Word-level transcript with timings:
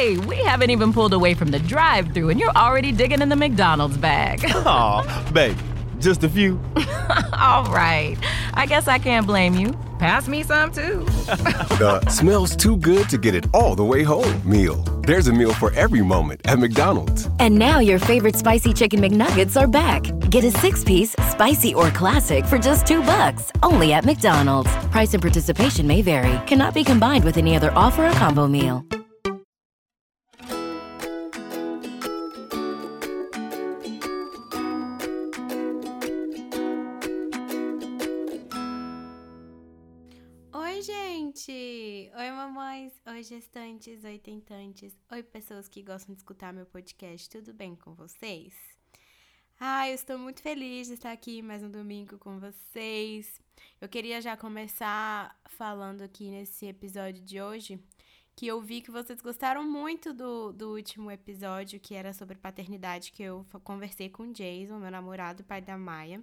Hey, 0.00 0.16
we 0.16 0.36
haven't 0.36 0.70
even 0.70 0.94
pulled 0.94 1.12
away 1.12 1.34
from 1.34 1.50
the 1.50 1.58
drive 1.58 2.14
thru 2.14 2.30
and 2.30 2.40
you're 2.40 2.56
already 2.56 2.90
digging 2.90 3.20
in 3.20 3.28
the 3.28 3.36
McDonald's 3.36 3.98
bag. 3.98 4.42
Aw, 4.54 5.30
babe, 5.34 5.58
just 5.98 6.24
a 6.24 6.28
few. 6.30 6.58
All 7.38 7.66
right. 7.66 8.16
I 8.54 8.64
guess 8.64 8.88
I 8.88 8.98
can't 8.98 9.26
blame 9.26 9.52
you. 9.52 9.74
Pass 9.98 10.26
me 10.26 10.42
some 10.42 10.72
too. 10.72 11.04
The 11.80 12.00
smells 12.08 12.56
too 12.56 12.78
good 12.78 13.10
to 13.10 13.18
get 13.18 13.34
it 13.34 13.46
all 13.52 13.74
the 13.74 13.84
way 13.84 14.02
home 14.02 14.40
meal. 14.42 14.76
There's 15.06 15.28
a 15.28 15.32
meal 15.34 15.52
for 15.52 15.70
every 15.74 16.00
moment 16.00 16.40
at 16.46 16.58
McDonald's. 16.58 17.28
And 17.38 17.58
now 17.58 17.80
your 17.80 17.98
favorite 17.98 18.36
spicy 18.36 18.72
chicken 18.72 19.00
McNuggets 19.00 19.60
are 19.60 19.68
back. 19.68 20.02
Get 20.30 20.44
a 20.44 20.50
six 20.50 20.82
piece, 20.82 21.14
spicy 21.28 21.74
or 21.74 21.90
classic 21.90 22.46
for 22.46 22.58
just 22.58 22.86
two 22.86 23.02
bucks, 23.02 23.52
only 23.62 23.92
at 23.92 24.06
McDonald's. 24.06 24.74
Price 24.88 25.12
and 25.12 25.22
participation 25.22 25.86
may 25.86 26.00
vary, 26.00 26.40
cannot 26.46 26.72
be 26.72 26.84
combined 26.84 27.24
with 27.24 27.36
any 27.36 27.54
other 27.54 27.70
offer 27.74 28.08
or 28.08 28.12
combo 28.12 28.46
meal. 28.48 28.82
Oi, 43.06 43.22
gestantes, 43.22 44.02
oi, 44.04 44.18
tentantes, 44.18 44.96
oi, 45.12 45.22
pessoas 45.22 45.68
que 45.68 45.80
gostam 45.80 46.12
de 46.12 46.20
escutar 46.20 46.52
meu 46.52 46.66
podcast, 46.66 47.30
tudo 47.30 47.54
bem 47.54 47.76
com 47.76 47.94
vocês? 47.94 48.52
Ah, 49.60 49.88
eu 49.88 49.94
estou 49.94 50.18
muito 50.18 50.42
feliz 50.42 50.88
de 50.88 50.94
estar 50.94 51.12
aqui 51.12 51.40
mais 51.40 51.62
um 51.62 51.70
domingo 51.70 52.18
com 52.18 52.40
vocês. 52.40 53.40
Eu 53.80 53.88
queria 53.88 54.20
já 54.20 54.36
começar 54.36 55.38
falando 55.46 56.02
aqui 56.02 56.30
nesse 56.30 56.66
episódio 56.66 57.22
de 57.22 57.40
hoje 57.40 57.78
que 58.34 58.46
eu 58.46 58.60
vi 58.60 58.80
que 58.80 58.90
vocês 58.90 59.20
gostaram 59.20 59.62
muito 59.62 60.12
do, 60.12 60.52
do 60.52 60.74
último 60.74 61.10
episódio, 61.10 61.78
que 61.78 61.94
era 61.94 62.12
sobre 62.12 62.38
paternidade, 62.38 63.12
que 63.12 63.22
eu 63.22 63.46
conversei 63.62 64.08
com 64.08 64.24
o 64.24 64.32
Jason, 64.32 64.78
meu 64.78 64.90
namorado, 64.90 65.44
pai 65.44 65.60
da 65.60 65.78
Maia. 65.78 66.22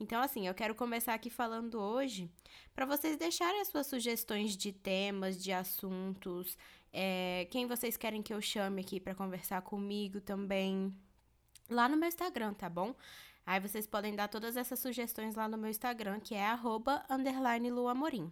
Então, 0.00 0.22
assim, 0.22 0.46
eu 0.46 0.54
quero 0.54 0.74
começar 0.74 1.14
aqui 1.14 1.28
falando 1.28 1.80
hoje 1.80 2.30
para 2.74 2.86
vocês 2.86 3.16
deixarem 3.16 3.60
as 3.60 3.68
suas 3.68 3.86
sugestões 3.86 4.56
de 4.56 4.72
temas, 4.72 5.42
de 5.42 5.52
assuntos, 5.52 6.56
é, 6.92 7.46
quem 7.50 7.66
vocês 7.66 7.96
querem 7.96 8.22
que 8.22 8.32
eu 8.32 8.40
chame 8.40 8.80
aqui 8.80 9.00
para 9.00 9.14
conversar 9.14 9.62
comigo 9.62 10.20
também, 10.20 10.94
lá 11.68 11.88
no 11.88 11.96
meu 11.96 12.08
Instagram, 12.08 12.54
tá 12.54 12.68
bom? 12.68 12.94
Aí 13.44 13.60
vocês 13.60 13.86
podem 13.86 14.14
dar 14.14 14.28
todas 14.28 14.56
essas 14.56 14.78
sugestões 14.78 15.34
lá 15.34 15.48
no 15.48 15.56
meu 15.56 15.70
Instagram, 15.70 16.20
que 16.20 16.34
é 16.34 16.44
luamorim. 17.70 18.30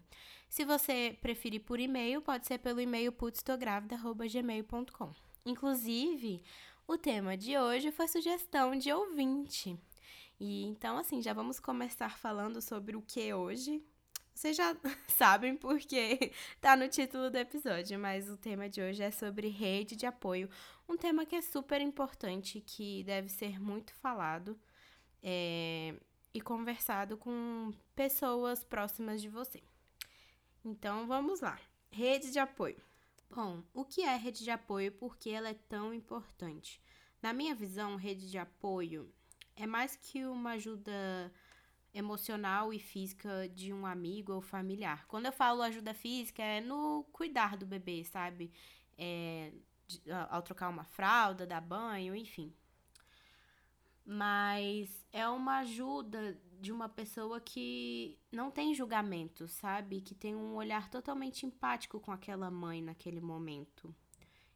Se 0.48 0.64
você 0.64 1.18
preferir 1.20 1.64
por 1.64 1.80
e-mail, 1.80 2.20
pode 2.20 2.46
ser 2.46 2.58
pelo 2.58 2.80
e-mail 2.80 3.10
putsestográvida.gmail.com. 3.10 5.12
Inclusive, 5.44 6.42
o 6.86 6.98
tema 6.98 7.36
de 7.36 7.58
hoje 7.58 7.90
foi 7.90 8.06
sugestão 8.08 8.76
de 8.76 8.92
ouvinte. 8.92 9.78
E 10.38 10.64
então, 10.64 10.98
assim, 10.98 11.22
já 11.22 11.32
vamos 11.32 11.58
começar 11.58 12.18
falando 12.18 12.60
sobre 12.60 12.96
o 12.96 13.02
que 13.02 13.32
hoje. 13.32 13.82
Vocês 14.34 14.54
já 14.54 14.76
sabem 15.08 15.56
porque 15.56 16.32
tá 16.60 16.76
no 16.76 16.88
título 16.88 17.30
do 17.30 17.36
episódio, 17.36 17.98
mas 17.98 18.28
o 18.28 18.36
tema 18.36 18.68
de 18.68 18.82
hoje 18.82 19.02
é 19.02 19.10
sobre 19.10 19.48
rede 19.48 19.96
de 19.96 20.04
apoio. 20.04 20.50
Um 20.86 20.96
tema 20.96 21.24
que 21.24 21.34
é 21.34 21.40
super 21.40 21.80
importante, 21.80 22.60
que 22.60 23.02
deve 23.04 23.30
ser 23.30 23.58
muito 23.58 23.94
falado 23.94 24.58
é, 25.22 25.94
e 26.34 26.40
conversado 26.40 27.16
com 27.16 27.72
pessoas 27.94 28.62
próximas 28.62 29.22
de 29.22 29.28
você. 29.30 29.62
Então, 30.62 31.06
vamos 31.06 31.40
lá. 31.40 31.58
Rede 31.90 32.30
de 32.30 32.38
apoio. 32.38 32.80
Bom, 33.30 33.62
o 33.72 33.84
que 33.84 34.02
é 34.02 34.16
rede 34.16 34.44
de 34.44 34.50
apoio 34.50 34.88
e 34.88 34.90
por 34.90 35.16
que 35.16 35.30
ela 35.30 35.48
é 35.48 35.54
tão 35.54 35.94
importante? 35.94 36.80
Na 37.22 37.32
minha 37.32 37.54
visão, 37.54 37.96
rede 37.96 38.30
de 38.30 38.36
apoio 38.36 39.10
é 39.56 39.66
mais 39.66 39.96
que 39.96 40.24
uma 40.24 40.52
ajuda 40.52 41.32
emocional 41.92 42.72
e 42.72 42.78
física 42.78 43.48
de 43.54 43.72
um 43.72 43.86
amigo 43.86 44.32
ou 44.34 44.40
familiar. 44.40 45.06
Quando 45.06 45.26
eu 45.26 45.32
falo 45.32 45.62
ajuda 45.62 45.94
física, 45.94 46.42
é 46.42 46.60
no 46.60 47.04
cuidar 47.12 47.56
do 47.56 47.64
bebê, 47.64 48.04
sabe? 48.04 48.52
É, 48.98 49.52
ao 50.30 50.42
trocar 50.42 50.68
uma 50.68 50.84
fralda, 50.84 51.46
dar 51.46 51.60
banho, 51.60 52.14
enfim. 52.14 52.52
Mas 54.04 55.04
é 55.10 55.26
uma 55.28 55.58
ajuda 55.58 56.38
de 56.60 56.70
uma 56.70 56.88
pessoa 56.88 57.40
que 57.40 58.18
não 58.30 58.50
tem 58.50 58.74
julgamento, 58.74 59.48
sabe? 59.48 60.00
Que 60.00 60.14
tem 60.14 60.34
um 60.34 60.54
olhar 60.54 60.90
totalmente 60.90 61.46
empático 61.46 61.98
com 61.98 62.12
aquela 62.12 62.50
mãe 62.50 62.82
naquele 62.82 63.20
momento. 63.20 63.94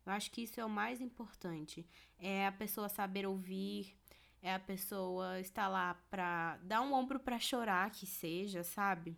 Eu 0.05 0.13
acho 0.13 0.31
que 0.31 0.43
isso 0.43 0.61
é 0.61 0.65
o 0.65 0.71
mais 0.71 1.01
importante. 1.01 1.87
É 2.19 2.47
a 2.47 2.53
pessoa 2.53 2.89
saber 2.89 3.27
ouvir, 3.27 3.97
é 4.43 4.55
a 4.55 4.59
pessoa 4.59 5.41
estar 5.41 5.69
lá 5.69 5.95
pra 6.11 6.59
dar 6.63 6.81
um 6.81 6.93
ombro 6.93 7.21
pra 7.21 7.39
chorar, 7.39 7.91
que 7.91 8.07
seja, 8.07 8.63
sabe? 8.63 9.17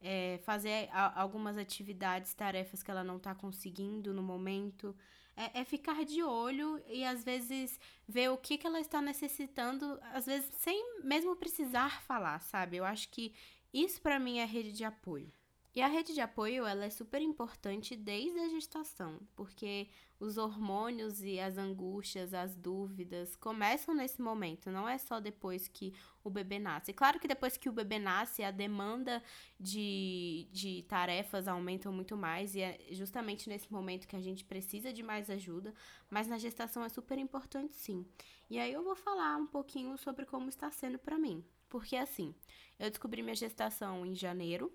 É 0.00 0.38
fazer 0.44 0.88
algumas 1.14 1.56
atividades, 1.56 2.34
tarefas 2.34 2.82
que 2.82 2.90
ela 2.90 3.04
não 3.04 3.18
tá 3.18 3.34
conseguindo 3.34 4.12
no 4.12 4.22
momento. 4.22 4.94
É, 5.36 5.60
é 5.60 5.64
ficar 5.64 6.04
de 6.04 6.22
olho 6.22 6.82
e 6.86 7.04
às 7.04 7.24
vezes 7.24 7.80
ver 8.06 8.30
o 8.30 8.36
que, 8.36 8.56
que 8.58 8.66
ela 8.66 8.80
está 8.80 9.00
necessitando, 9.00 9.98
às 10.12 10.26
vezes 10.26 10.50
sem 10.56 11.00
mesmo 11.02 11.34
precisar 11.36 12.02
falar, 12.02 12.40
sabe? 12.40 12.76
Eu 12.76 12.84
acho 12.84 13.08
que 13.08 13.34
isso 13.72 14.00
pra 14.00 14.20
mim 14.20 14.38
é 14.38 14.44
rede 14.44 14.72
de 14.72 14.84
apoio. 14.84 15.32
E 15.74 15.82
a 15.82 15.88
rede 15.88 16.14
de 16.14 16.20
apoio, 16.20 16.64
ela 16.64 16.84
é 16.84 16.90
super 16.90 17.20
importante 17.20 17.96
desde 17.96 18.38
a 18.38 18.48
gestação, 18.48 19.18
porque 19.34 19.88
os 20.20 20.38
hormônios 20.38 21.20
e 21.20 21.40
as 21.40 21.58
angústias, 21.58 22.32
as 22.32 22.54
dúvidas 22.54 23.34
começam 23.34 23.92
nesse 23.92 24.22
momento, 24.22 24.70
não 24.70 24.88
é 24.88 24.96
só 24.98 25.18
depois 25.18 25.66
que 25.66 25.92
o 26.22 26.30
bebê 26.30 26.60
nasce. 26.60 26.92
Claro 26.92 27.18
que 27.18 27.26
depois 27.26 27.56
que 27.56 27.68
o 27.68 27.72
bebê 27.72 27.98
nasce, 27.98 28.44
a 28.44 28.52
demanda 28.52 29.20
de, 29.58 30.48
de 30.52 30.84
tarefas 30.84 31.48
aumentam 31.48 31.92
muito 31.92 32.16
mais, 32.16 32.54
e 32.54 32.60
é 32.60 32.78
justamente 32.92 33.48
nesse 33.48 33.72
momento 33.72 34.06
que 34.06 34.14
a 34.14 34.20
gente 34.20 34.44
precisa 34.44 34.92
de 34.92 35.02
mais 35.02 35.28
ajuda, 35.28 35.74
mas 36.08 36.28
na 36.28 36.38
gestação 36.38 36.84
é 36.84 36.88
super 36.88 37.18
importante 37.18 37.74
sim. 37.74 38.06
E 38.48 38.60
aí 38.60 38.72
eu 38.72 38.84
vou 38.84 38.94
falar 38.94 39.36
um 39.36 39.46
pouquinho 39.46 39.98
sobre 39.98 40.24
como 40.24 40.48
está 40.48 40.70
sendo 40.70 41.00
pra 41.00 41.18
mim. 41.18 41.44
Porque 41.68 41.96
assim, 41.96 42.32
eu 42.78 42.88
descobri 42.88 43.20
minha 43.20 43.34
gestação 43.34 44.06
em 44.06 44.14
janeiro, 44.14 44.72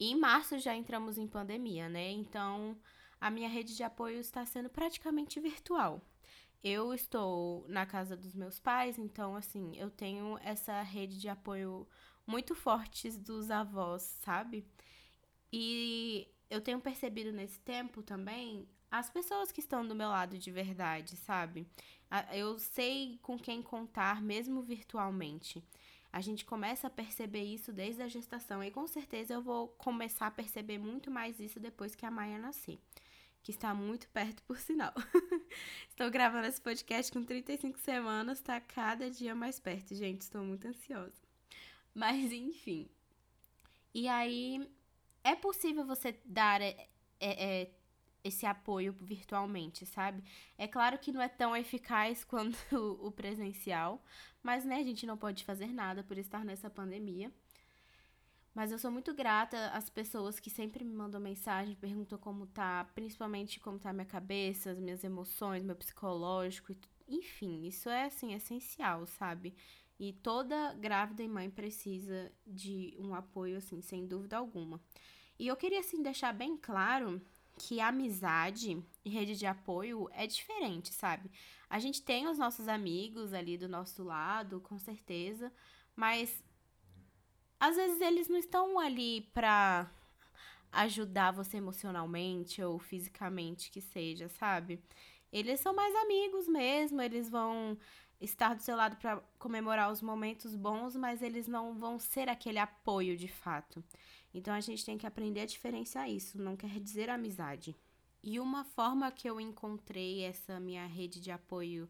e 0.00 0.10
em 0.10 0.18
março 0.18 0.58
já 0.58 0.74
entramos 0.74 1.18
em 1.18 1.28
pandemia, 1.28 1.88
né? 1.88 2.10
Então, 2.10 2.76
a 3.20 3.30
minha 3.30 3.48
rede 3.48 3.76
de 3.76 3.82
apoio 3.82 4.18
está 4.18 4.46
sendo 4.46 4.70
praticamente 4.70 5.38
virtual. 5.38 6.02
Eu 6.64 6.92
estou 6.94 7.66
na 7.68 7.84
casa 7.84 8.16
dos 8.16 8.34
meus 8.34 8.58
pais, 8.58 8.98
então, 8.98 9.36
assim, 9.36 9.76
eu 9.76 9.90
tenho 9.90 10.38
essa 10.42 10.80
rede 10.82 11.20
de 11.20 11.28
apoio 11.28 11.86
muito 12.26 12.54
fortes 12.54 13.18
dos 13.18 13.50
avós, 13.50 14.02
sabe? 14.22 14.66
E 15.52 16.28
eu 16.48 16.60
tenho 16.60 16.80
percebido 16.80 17.30
nesse 17.32 17.60
tempo 17.60 18.02
também 18.02 18.66
as 18.90 19.08
pessoas 19.10 19.52
que 19.52 19.60
estão 19.60 19.86
do 19.86 19.94
meu 19.94 20.08
lado 20.08 20.36
de 20.38 20.50
verdade, 20.50 21.16
sabe? 21.16 21.66
Eu 22.32 22.58
sei 22.58 23.18
com 23.22 23.38
quem 23.38 23.62
contar, 23.62 24.20
mesmo 24.20 24.62
virtualmente. 24.62 25.62
A 26.12 26.20
gente 26.20 26.44
começa 26.44 26.88
a 26.88 26.90
perceber 26.90 27.42
isso 27.42 27.72
desde 27.72 28.02
a 28.02 28.08
gestação 28.08 28.62
e 28.64 28.70
com 28.70 28.86
certeza 28.86 29.34
eu 29.34 29.42
vou 29.42 29.68
começar 29.68 30.26
a 30.26 30.30
perceber 30.30 30.78
muito 30.78 31.10
mais 31.10 31.38
isso 31.38 31.60
depois 31.60 31.94
que 31.94 32.04
a 32.04 32.10
Maia 32.10 32.38
nascer, 32.38 32.80
que 33.42 33.52
está 33.52 33.72
muito 33.72 34.08
perto, 34.08 34.42
por 34.42 34.58
sinal. 34.58 34.92
Estou 35.88 36.10
gravando 36.10 36.48
esse 36.48 36.60
podcast 36.60 37.12
com 37.12 37.24
35 37.24 37.78
semanas, 37.78 38.40
tá 38.40 38.60
cada 38.60 39.08
dia 39.08 39.34
mais 39.34 39.60
perto, 39.60 39.94
gente. 39.94 40.22
Estou 40.22 40.42
muito 40.42 40.66
ansiosa. 40.66 41.22
Mas 41.94 42.32
enfim. 42.32 42.88
E 43.94 44.08
aí, 44.08 44.68
é 45.22 45.34
possível 45.34 45.84
você 45.84 46.18
dar 46.24 46.60
é, 46.60 46.88
é, 47.20 47.60
é, 47.60 47.70
esse 48.22 48.46
apoio 48.46 48.94
virtualmente, 49.00 49.86
sabe? 49.86 50.22
É 50.58 50.66
claro 50.66 50.98
que 50.98 51.12
não 51.12 51.22
é 51.22 51.28
tão 51.28 51.56
eficaz 51.56 52.22
quanto 52.24 52.56
o 53.00 53.10
presencial, 53.10 54.02
mas 54.42 54.64
né, 54.64 54.76
a 54.76 54.84
gente 54.84 55.06
não 55.06 55.16
pode 55.16 55.44
fazer 55.44 55.68
nada 55.72 56.02
por 56.02 56.18
estar 56.18 56.44
nessa 56.44 56.70
pandemia. 56.70 57.32
Mas 58.52 58.72
eu 58.72 58.78
sou 58.78 58.90
muito 58.90 59.14
grata 59.14 59.68
às 59.68 59.88
pessoas 59.88 60.40
que 60.40 60.50
sempre 60.50 60.84
me 60.84 60.92
mandam 60.92 61.20
mensagem, 61.20 61.76
perguntam 61.76 62.18
como 62.18 62.46
tá, 62.46 62.84
principalmente 62.94 63.60
como 63.60 63.78
tá 63.78 63.92
minha 63.92 64.04
cabeça, 64.04 64.72
as 64.72 64.80
minhas 64.80 65.04
emoções, 65.04 65.62
meu 65.62 65.76
psicológico, 65.76 66.74
enfim, 67.06 67.66
isso 67.66 67.88
é 67.88 68.04
assim 68.04 68.34
essencial, 68.34 69.06
sabe? 69.06 69.54
E 69.98 70.12
toda 70.12 70.74
grávida 70.74 71.22
e 71.22 71.28
mãe 71.28 71.50
precisa 71.50 72.32
de 72.46 72.96
um 72.98 73.14
apoio 73.14 73.56
assim, 73.58 73.80
sem 73.82 74.06
dúvida 74.06 74.36
alguma. 74.36 74.80
E 75.38 75.46
eu 75.46 75.56
queria 75.56 75.80
assim 75.80 76.02
deixar 76.02 76.32
bem 76.32 76.56
claro 76.56 77.20
que 77.60 77.78
amizade 77.78 78.82
e 79.04 79.10
rede 79.10 79.36
de 79.36 79.44
apoio 79.44 80.08
é 80.12 80.26
diferente, 80.26 80.94
sabe? 80.94 81.30
A 81.68 81.78
gente 81.78 82.00
tem 82.02 82.26
os 82.26 82.38
nossos 82.38 82.66
amigos 82.66 83.34
ali 83.34 83.58
do 83.58 83.68
nosso 83.68 84.02
lado, 84.02 84.60
com 84.60 84.78
certeza, 84.78 85.52
mas 85.94 86.42
às 87.58 87.76
vezes 87.76 88.00
eles 88.00 88.28
não 88.28 88.38
estão 88.38 88.78
ali 88.78 89.28
pra 89.34 89.90
ajudar 90.72 91.32
você 91.32 91.58
emocionalmente 91.58 92.62
ou 92.62 92.78
fisicamente 92.78 93.70
que 93.70 93.82
seja, 93.82 94.28
sabe? 94.30 94.82
Eles 95.30 95.60
são 95.60 95.74
mais 95.74 95.94
amigos 95.96 96.48
mesmo, 96.48 97.02
eles 97.02 97.28
vão 97.28 97.76
estar 98.18 98.54
do 98.54 98.62
seu 98.62 98.74
lado 98.74 98.96
para 98.96 99.22
comemorar 99.38 99.92
os 99.92 100.00
momentos 100.00 100.56
bons, 100.56 100.96
mas 100.96 101.20
eles 101.22 101.46
não 101.46 101.74
vão 101.74 101.98
ser 101.98 102.28
aquele 102.28 102.58
apoio 102.58 103.16
de 103.18 103.28
fato. 103.28 103.84
Então 104.32 104.54
a 104.54 104.60
gente 104.60 104.84
tem 104.84 104.96
que 104.96 105.06
aprender 105.06 105.40
a 105.40 105.46
diferenciar 105.46 106.08
isso, 106.10 106.40
não 106.40 106.56
quer 106.56 106.78
dizer 106.80 107.10
amizade. 107.10 107.76
E 108.22 108.38
uma 108.38 108.64
forma 108.64 109.10
que 109.10 109.28
eu 109.28 109.40
encontrei 109.40 110.22
essa 110.22 110.60
minha 110.60 110.86
rede 110.86 111.20
de 111.20 111.30
apoio 111.30 111.88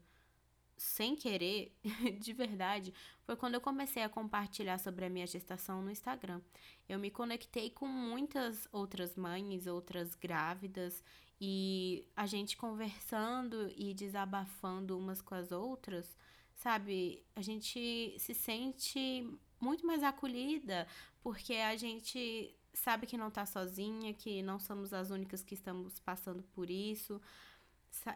sem 0.81 1.15
querer, 1.15 1.77
de 2.19 2.33
verdade, 2.33 2.93
foi 3.23 3.35
quando 3.35 3.53
eu 3.53 3.61
comecei 3.61 4.01
a 4.01 4.09
compartilhar 4.09 4.79
sobre 4.79 5.05
a 5.05 5.09
minha 5.09 5.27
gestação 5.27 5.81
no 5.81 5.91
Instagram. 5.91 6.41
Eu 6.89 6.97
me 6.97 7.11
conectei 7.11 7.69
com 7.69 7.87
muitas 7.87 8.67
outras 8.71 9.15
mães, 9.15 9.67
outras 9.67 10.15
grávidas, 10.15 11.03
e 11.39 12.05
a 12.15 12.25
gente 12.25 12.57
conversando 12.57 13.71
e 13.75 13.93
desabafando 13.93 14.97
umas 14.97 15.21
com 15.21 15.35
as 15.35 15.51
outras, 15.51 16.17
sabe? 16.55 17.23
A 17.35 17.41
gente 17.41 18.15
se 18.17 18.33
sente 18.33 19.27
muito 19.59 19.85
mais 19.85 20.01
acolhida, 20.01 20.87
porque 21.21 21.53
a 21.53 21.75
gente 21.75 22.55
sabe 22.73 23.05
que 23.05 23.17
não 23.17 23.29
tá 23.29 23.45
sozinha, 23.45 24.13
que 24.13 24.41
não 24.41 24.59
somos 24.59 24.93
as 24.93 25.09
únicas 25.09 25.43
que 25.43 25.53
estamos 25.53 25.99
passando 25.99 26.43
por 26.43 26.69
isso. 26.69 27.21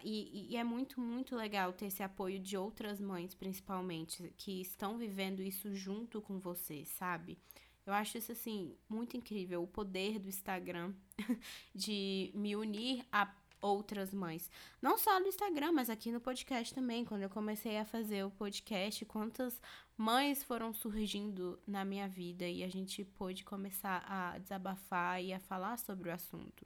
E, 0.03 0.51
e, 0.51 0.57
é 0.57 0.63
muito, 0.63 1.01
muito 1.01 1.35
legal 1.35 1.73
ter 1.73 1.87
esse 1.87 2.01
apoio 2.01 2.39
de 2.39 2.57
outras 2.57 2.99
mães, 2.99 3.35
principalmente, 3.35 4.33
que 4.37 4.61
estão 4.61 4.97
vivendo 4.97 5.41
isso 5.41 5.75
junto 5.75 6.21
com 6.21 6.39
você, 6.39 6.85
sabe? 6.85 7.37
Eu 7.85 7.93
acho 7.93 8.17
isso, 8.17 8.31
assim, 8.31 8.75
muito 8.89 9.15
incrível. 9.15 9.61
O 9.61 9.67
poder 9.67 10.17
do 10.17 10.29
Instagram 10.29 10.93
de 11.75 12.31
me 12.33 12.55
unir 12.55 13.05
a 13.11 13.31
outras 13.65 14.13
mães. 14.13 14.49
Não 14.81 14.97
só 14.97 15.19
no 15.19 15.27
Instagram, 15.27 15.71
mas 15.71 15.89
aqui 15.89 16.11
no 16.11 16.21
podcast 16.21 16.73
também. 16.73 17.03
Quando 17.03 17.23
eu 17.23 17.29
comecei 17.29 17.77
a 17.77 17.85
fazer 17.85 18.23
o 18.25 18.31
podcast, 18.31 19.03
quantas 19.05 19.59
mães 19.97 20.43
foram 20.43 20.73
surgindo 20.73 21.59
na 21.65 21.83
minha 21.83 22.07
vida 22.07 22.47
e 22.47 22.63
a 22.63 22.67
gente 22.67 23.03
pôde 23.03 23.43
começar 23.43 24.03
a 24.07 24.37
desabafar 24.37 25.23
e 25.23 25.33
a 25.33 25.39
falar 25.39 25.77
sobre 25.77 26.09
o 26.09 26.13
assunto. 26.13 26.65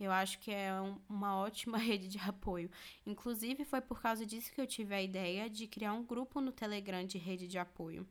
Eu 0.00 0.10
acho 0.10 0.38
que 0.40 0.50
é 0.50 0.72
um, 0.80 0.98
uma 1.08 1.36
ótima 1.36 1.78
rede 1.78 2.08
de 2.08 2.18
apoio. 2.18 2.70
Inclusive, 3.06 3.64
foi 3.64 3.80
por 3.80 4.00
causa 4.00 4.26
disso 4.26 4.52
que 4.52 4.60
eu 4.60 4.66
tive 4.66 4.94
a 4.94 5.02
ideia 5.02 5.48
de 5.48 5.66
criar 5.66 5.92
um 5.92 6.04
grupo 6.04 6.40
no 6.40 6.50
Telegram 6.50 7.04
de 7.04 7.18
rede 7.18 7.46
de 7.46 7.58
apoio. 7.58 8.06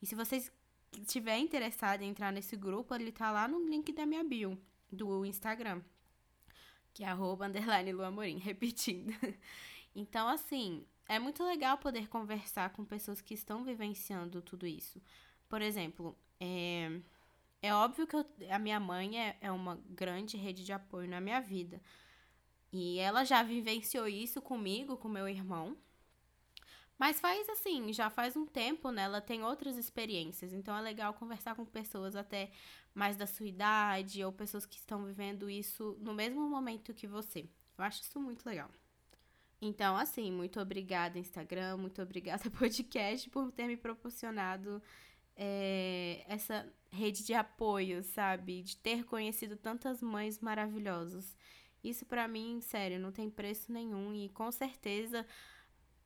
E 0.00 0.06
se 0.06 0.14
vocês 0.14 0.50
estiverem 0.92 1.44
interessados 1.44 2.06
em 2.06 2.10
entrar 2.10 2.32
nesse 2.32 2.56
grupo, 2.56 2.94
ele 2.94 3.12
tá 3.12 3.30
lá 3.30 3.46
no 3.46 3.66
link 3.68 3.92
da 3.92 4.06
minha 4.06 4.24
bio 4.24 4.58
do 4.90 5.26
Instagram 5.26 5.82
que 6.96 7.04
é 7.04 7.08
arroba 7.08 7.46
underline 7.46 7.92
Luamorim, 7.92 8.38
repetindo. 8.38 9.12
Então, 9.98 10.28
assim, 10.28 10.84
é 11.08 11.18
muito 11.18 11.42
legal 11.42 11.78
poder 11.78 12.06
conversar 12.06 12.68
com 12.68 12.84
pessoas 12.84 13.22
que 13.22 13.32
estão 13.32 13.64
vivenciando 13.64 14.42
tudo 14.42 14.66
isso. 14.66 15.00
Por 15.48 15.62
exemplo, 15.62 16.14
é, 16.38 17.00
é 17.62 17.72
óbvio 17.72 18.06
que 18.06 18.14
eu, 18.14 18.26
a 18.50 18.58
minha 18.58 18.78
mãe 18.78 19.18
é, 19.18 19.38
é 19.40 19.50
uma 19.50 19.80
grande 19.88 20.36
rede 20.36 20.66
de 20.66 20.72
apoio 20.74 21.08
na 21.08 21.18
minha 21.18 21.40
vida. 21.40 21.80
E 22.70 22.98
ela 22.98 23.24
já 23.24 23.42
vivenciou 23.42 24.06
isso 24.06 24.42
comigo, 24.42 24.98
com 24.98 25.08
meu 25.08 25.26
irmão. 25.26 25.78
Mas 26.98 27.20
faz 27.20 27.48
assim, 27.48 27.92
já 27.92 28.08
faz 28.08 28.36
um 28.36 28.46
tempo, 28.46 28.90
né? 28.90 29.02
Ela 29.02 29.20
tem 29.20 29.44
outras 29.44 29.76
experiências. 29.76 30.52
Então 30.52 30.76
é 30.76 30.80
legal 30.80 31.12
conversar 31.14 31.54
com 31.54 31.64
pessoas 31.64 32.16
até 32.16 32.50
mais 32.94 33.16
da 33.16 33.26
sua 33.26 33.46
idade 33.46 34.24
ou 34.24 34.32
pessoas 34.32 34.64
que 34.64 34.76
estão 34.76 35.04
vivendo 35.04 35.50
isso 35.50 35.96
no 36.00 36.14
mesmo 36.14 36.48
momento 36.48 36.94
que 36.94 37.06
você. 37.06 37.48
Eu 37.76 37.84
acho 37.84 38.02
isso 38.02 38.18
muito 38.18 38.46
legal. 38.46 38.70
Então, 39.60 39.96
assim, 39.96 40.30
muito 40.30 40.60
obrigada, 40.60 41.18
Instagram, 41.18 41.78
muito 41.78 42.00
obrigada, 42.02 42.48
podcast, 42.50 43.28
por 43.30 43.50
ter 43.52 43.66
me 43.66 43.76
proporcionado 43.76 44.82
é, 45.36 46.24
essa 46.28 46.66
rede 46.90 47.24
de 47.24 47.34
apoio, 47.34 48.02
sabe? 48.02 48.62
De 48.62 48.76
ter 48.76 49.04
conhecido 49.04 49.56
tantas 49.56 50.02
mães 50.02 50.40
maravilhosas. 50.40 51.36
Isso 51.82 52.04
para 52.04 52.26
mim, 52.26 52.60
sério, 52.60 52.98
não 52.98 53.12
tem 53.12 53.30
preço 53.30 53.70
nenhum 53.70 54.14
e 54.14 54.28
com 54.30 54.50
certeza 54.50 55.26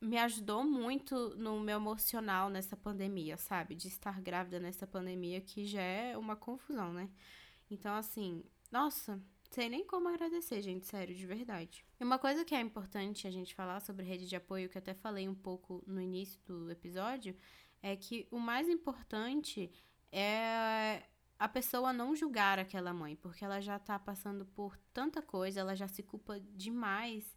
me 0.01 0.17
ajudou 0.19 0.65
muito 0.65 1.37
no 1.37 1.61
meu 1.61 1.77
emocional 1.77 2.49
nessa 2.49 2.77
pandemia, 2.77 3.37
sabe? 3.37 3.75
De 3.75 3.89
estar 3.89 4.21
grávida 4.21 4.59
nessa 4.59 4.87
pandemia, 4.87 5.41
que 5.41 5.67
já 5.67 5.83
é 5.83 6.17
uma 6.17 6.35
confusão, 6.35 6.93
né? 6.93 7.11
Então, 7.71 7.95
assim, 7.95 8.43
nossa, 8.73 9.21
sei 9.51 9.69
nem 9.69 9.85
como 9.85 10.09
agradecer, 10.09 10.63
gente, 10.63 10.87
sério, 10.87 11.15
de 11.15 11.27
verdade. 11.27 11.85
E 11.99 12.05
uma 12.05 12.19
coisa 12.19 12.45
que 12.45 12.55
é 12.55 12.61
importante 12.61 13.27
a 13.27 13.31
gente 13.31 13.55
falar 13.55 13.81
sobre 13.81 14.07
rede 14.07 14.27
de 14.27 14.37
apoio, 14.37 14.69
que 14.69 14.79
eu 14.79 14.81
até 14.81 14.95
falei 14.95 15.29
um 15.29 15.35
pouco 15.35 15.83
no 15.87 16.01
início 16.01 16.41
do 16.47 16.71
episódio, 16.71 17.37
é 17.83 17.95
que 17.95 18.27
o 18.31 18.39
mais 18.39 18.69
importante 18.69 19.71
é 20.11 21.03
a 21.39 21.49
pessoa 21.49 21.93
não 21.93 22.15
julgar 22.15 22.59
aquela 22.59 22.93
mãe, 22.93 23.17
porque 23.17 23.45
ela 23.45 23.61
já 23.61 23.79
tá 23.79 23.99
passando 23.99 24.45
por 24.45 24.77
tanta 24.93 25.23
coisa, 25.23 25.61
ela 25.61 25.75
já 25.75 25.89
se 25.89 26.03
culpa 26.03 26.39
demais 26.39 27.35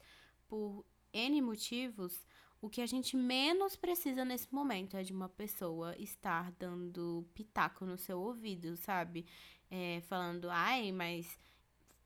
por 0.48 0.86
N 1.14 1.42
motivos 1.42 2.26
o 2.64 2.70
que 2.70 2.80
a 2.80 2.86
gente 2.86 3.18
menos 3.18 3.76
precisa 3.76 4.24
nesse 4.24 4.48
momento 4.54 4.96
é 4.96 5.04
de 5.04 5.12
uma 5.12 5.28
pessoa 5.28 5.94
estar 6.00 6.50
dando 6.54 7.28
pitaco 7.34 7.86
no 7.86 7.98
seu 7.98 8.18
ouvido, 8.18 8.78
sabe? 8.78 9.26
É, 9.70 10.00
falando, 10.08 10.50
ai, 10.50 10.90
mas 10.94 11.38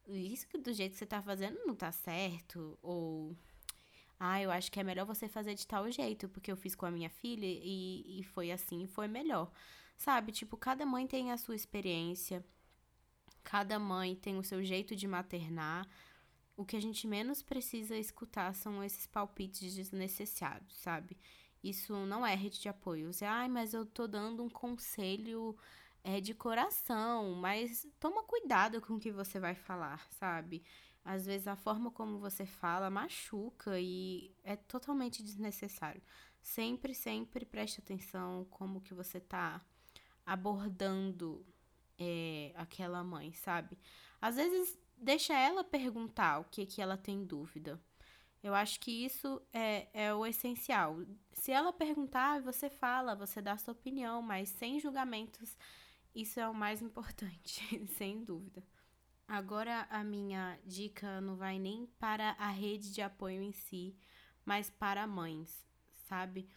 isso 0.07 0.47
do 0.57 0.73
jeito 0.73 0.93
que 0.93 0.97
você 0.97 1.05
tá 1.05 1.21
fazendo 1.21 1.59
não 1.63 1.75
tá 1.75 1.91
certo. 1.91 2.75
Ou, 2.81 3.37
ah, 4.19 4.41
eu 4.41 4.49
acho 4.49 4.71
que 4.71 4.79
é 4.79 4.83
melhor 4.83 5.05
você 5.05 5.27
fazer 5.27 5.53
de 5.53 5.67
tal 5.67 5.91
jeito, 5.91 6.27
porque 6.27 6.51
eu 6.51 6.57
fiz 6.57 6.73
com 6.73 6.87
a 6.87 6.91
minha 6.91 7.11
filha 7.11 7.45
e, 7.45 8.19
e 8.19 8.23
foi 8.23 8.51
assim 8.51 8.81
e 8.81 8.87
foi 8.87 9.07
melhor. 9.07 9.51
Sabe? 9.95 10.31
Tipo, 10.31 10.57
cada 10.57 10.87
mãe 10.87 11.05
tem 11.05 11.31
a 11.31 11.37
sua 11.37 11.55
experiência, 11.55 12.43
cada 13.43 13.77
mãe 13.77 14.15
tem 14.15 14.39
o 14.39 14.43
seu 14.43 14.63
jeito 14.63 14.95
de 14.95 15.07
maternar 15.07 15.87
o 16.57 16.65
que 16.65 16.75
a 16.75 16.81
gente 16.81 17.07
menos 17.07 17.41
precisa 17.43 17.95
escutar 17.95 18.53
são 18.55 18.83
esses 18.83 19.05
palpites 19.05 19.75
desnecessários, 19.75 20.75
sabe? 20.77 21.15
Isso 21.63 21.93
não 22.05 22.25
é 22.25 22.35
rede 22.35 22.59
de 22.59 22.67
apoio. 22.67 23.13
Você, 23.13 23.25
ai, 23.25 23.47
mas 23.47 23.73
eu 23.73 23.85
tô 23.85 24.07
dando 24.07 24.43
um 24.43 24.49
conselho 24.49 25.55
é, 26.03 26.19
de 26.19 26.33
coração, 26.33 27.35
mas 27.35 27.87
toma 27.99 28.23
cuidado 28.23 28.81
com 28.81 28.95
o 28.95 28.99
que 28.99 29.11
você 29.11 29.39
vai 29.39 29.53
falar, 29.53 30.07
sabe? 30.11 30.63
Às 31.05 31.25
vezes 31.25 31.47
a 31.47 31.55
forma 31.55 31.91
como 31.91 32.19
você 32.19 32.45
fala 32.45 32.89
machuca 32.89 33.79
e 33.79 34.35
é 34.43 34.55
totalmente 34.55 35.23
desnecessário. 35.23 36.01
Sempre, 36.41 36.93
sempre 36.95 37.45
preste 37.45 37.79
atenção 37.79 38.45
como 38.49 38.81
que 38.81 38.93
você 38.93 39.19
tá 39.19 39.61
abordando 40.25 41.45
é, 41.99 42.51
aquela 42.55 43.03
mãe, 43.03 43.31
sabe? 43.33 43.77
Às 44.21 44.35
vezes 44.35 44.77
deixa 44.97 45.33
ela 45.33 45.63
perguntar 45.63 46.39
o 46.39 46.45
que, 46.45 46.65
que 46.65 46.81
ela 46.81 46.97
tem 46.97 47.23
dúvida. 47.23 47.79
Eu 48.41 48.53
acho 48.53 48.79
que 48.79 48.91
isso 48.91 49.41
é, 49.51 49.87
é 49.93 50.13
o 50.13 50.25
essencial. 50.25 50.99
Se 51.31 51.51
ela 51.51 51.73
perguntar, 51.73 52.41
você 52.41 52.69
fala, 52.69 53.15
você 53.15 53.41
dá 53.41 53.57
sua 53.57 53.73
opinião, 53.73 54.21
mas 54.21 54.49
sem 54.49 54.79
julgamentos, 54.79 55.57
isso 56.13 56.39
é 56.39 56.47
o 56.47 56.53
mais 56.53 56.81
importante, 56.81 57.61
sem 57.97 58.23
dúvida. 58.23 58.63
Agora, 59.27 59.85
a 59.89 60.03
minha 60.03 60.57
dica 60.65 61.19
não 61.19 61.35
vai 61.35 61.59
nem 61.59 61.85
para 61.99 62.31
a 62.39 62.49
rede 62.49 62.93
de 62.93 63.01
apoio 63.01 63.41
em 63.41 63.51
si, 63.51 63.95
mas 64.45 64.69
para 64.69 65.05
mães, 65.05 65.67
sabe? 66.07 66.47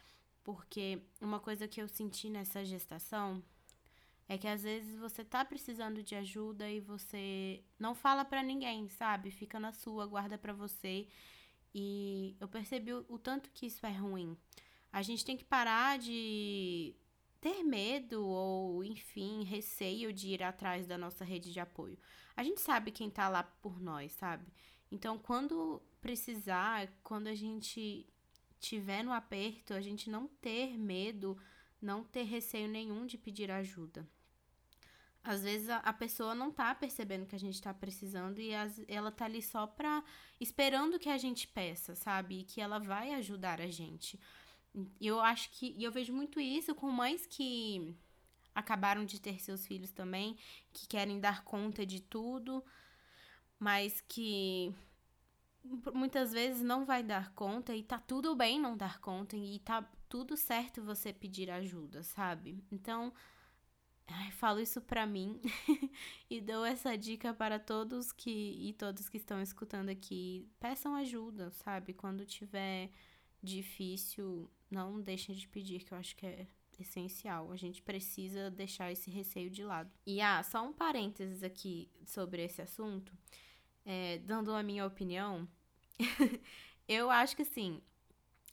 Porque 0.44 1.02
uma 1.20 1.40
coisa 1.40 1.66
que 1.66 1.82
eu 1.82 1.88
senti 1.88 2.30
nessa 2.30 2.64
gestação 2.64 3.42
é 4.30 4.38
que 4.38 4.46
às 4.46 4.62
vezes 4.62 4.96
você 4.96 5.24
tá 5.24 5.44
precisando 5.44 6.04
de 6.04 6.14
ajuda 6.14 6.70
e 6.70 6.78
você 6.78 7.64
não 7.76 7.96
fala 7.96 8.24
para 8.24 8.44
ninguém, 8.44 8.88
sabe? 8.88 9.28
Fica 9.28 9.58
na 9.58 9.72
sua, 9.72 10.06
guarda 10.06 10.38
para 10.38 10.52
você. 10.52 11.08
E 11.74 12.36
eu 12.38 12.46
percebi 12.46 12.92
o, 12.92 13.04
o 13.08 13.18
tanto 13.18 13.50
que 13.50 13.66
isso 13.66 13.84
é 13.84 13.90
ruim. 13.90 14.38
A 14.92 15.02
gente 15.02 15.24
tem 15.24 15.36
que 15.36 15.44
parar 15.44 15.98
de 15.98 16.94
ter 17.40 17.64
medo 17.64 18.24
ou, 18.24 18.84
enfim, 18.84 19.42
receio 19.42 20.12
de 20.12 20.28
ir 20.28 20.44
atrás 20.44 20.86
da 20.86 20.96
nossa 20.96 21.24
rede 21.24 21.52
de 21.52 21.58
apoio. 21.58 21.98
A 22.36 22.44
gente 22.44 22.60
sabe 22.60 22.92
quem 22.92 23.10
tá 23.10 23.28
lá 23.28 23.42
por 23.42 23.80
nós, 23.80 24.12
sabe? 24.12 24.46
Então, 24.92 25.18
quando 25.18 25.82
precisar, 26.00 26.88
quando 27.02 27.26
a 27.26 27.34
gente 27.34 28.06
tiver 28.60 29.02
no 29.02 29.10
aperto, 29.10 29.74
a 29.74 29.80
gente 29.80 30.08
não 30.08 30.28
ter 30.28 30.78
medo, 30.78 31.36
não 31.82 32.04
ter 32.04 32.22
receio 32.22 32.68
nenhum 32.68 33.06
de 33.06 33.18
pedir 33.18 33.50
ajuda. 33.50 34.08
Às 35.22 35.42
vezes 35.42 35.68
a, 35.68 35.92
pessoa 35.92 36.34
não 36.34 36.50
tá 36.50 36.74
percebendo 36.74 37.26
que 37.26 37.36
a 37.36 37.38
gente 37.38 37.60
tá 37.60 37.74
precisando 37.74 38.40
e 38.40 38.54
as, 38.54 38.80
ela 38.88 39.12
tá 39.12 39.26
ali 39.26 39.42
só 39.42 39.66
pra. 39.66 40.02
esperando 40.40 40.98
que 40.98 41.10
a 41.10 41.18
gente 41.18 41.46
peça, 41.46 41.94
sabe? 41.94 42.40
E 42.40 42.44
que 42.44 42.60
ela 42.60 42.78
vai 42.78 43.12
ajudar 43.14 43.60
a 43.60 43.68
gente. 43.68 44.18
Eu 45.00 45.20
acho 45.20 45.50
que. 45.50 45.74
E 45.76 45.84
eu 45.84 45.92
vejo 45.92 46.12
muito 46.12 46.40
isso 46.40 46.74
com 46.74 46.90
mães 46.90 47.26
que 47.26 47.94
acabaram 48.54 49.04
de 49.04 49.20
ter 49.20 49.40
seus 49.40 49.66
filhos 49.66 49.92
também, 49.92 50.36
que 50.72 50.88
querem 50.88 51.20
dar 51.20 51.44
conta 51.44 51.84
de 51.84 52.00
tudo, 52.00 52.64
mas 53.58 54.00
que 54.08 54.74
muitas 55.92 56.32
vezes 56.32 56.62
não 56.62 56.84
vai 56.84 57.02
dar 57.02 57.32
conta 57.34 57.74
e 57.74 57.82
tá 57.82 57.98
tudo 57.98 58.34
bem 58.34 58.58
não 58.58 58.76
dar 58.76 58.98
conta 59.00 59.36
e 59.36 59.58
tá 59.58 59.82
tudo 60.08 60.36
certo 60.36 60.82
você 60.82 61.12
pedir 61.12 61.50
ajuda, 61.50 62.02
sabe? 62.02 62.64
Então, 62.72 63.12
ai, 64.12 64.30
falo 64.32 64.60
isso 64.60 64.80
pra 64.80 65.06
mim 65.06 65.40
e 66.28 66.40
dou 66.40 66.64
essa 66.64 66.96
dica 66.96 67.32
para 67.32 67.58
todos 67.58 68.12
que 68.12 68.56
e 68.60 68.72
todos 68.72 69.08
que 69.08 69.16
estão 69.16 69.40
escutando 69.40 69.88
aqui, 69.88 70.48
peçam 70.58 70.94
ajuda, 70.94 71.50
sabe? 71.50 71.92
Quando 71.92 72.24
tiver 72.24 72.90
difícil, 73.42 74.50
não 74.70 75.00
deixem 75.00 75.34
de 75.34 75.48
pedir, 75.48 75.84
que 75.84 75.92
eu 75.92 75.98
acho 75.98 76.16
que 76.16 76.26
é 76.26 76.46
essencial. 76.78 77.52
A 77.52 77.56
gente 77.56 77.82
precisa 77.82 78.50
deixar 78.50 78.90
esse 78.90 79.10
receio 79.10 79.50
de 79.50 79.62
lado. 79.62 79.90
E 80.06 80.20
ah, 80.20 80.42
só 80.42 80.62
um 80.62 80.72
parênteses 80.72 81.42
aqui 81.42 81.90
sobre 82.04 82.44
esse 82.44 82.62
assunto. 82.62 83.12
É, 83.84 84.18
dando 84.18 84.52
a 84.54 84.62
minha 84.62 84.86
opinião, 84.86 85.48
eu 86.88 87.10
acho 87.10 87.34
que 87.34 87.42
assim, 87.42 87.80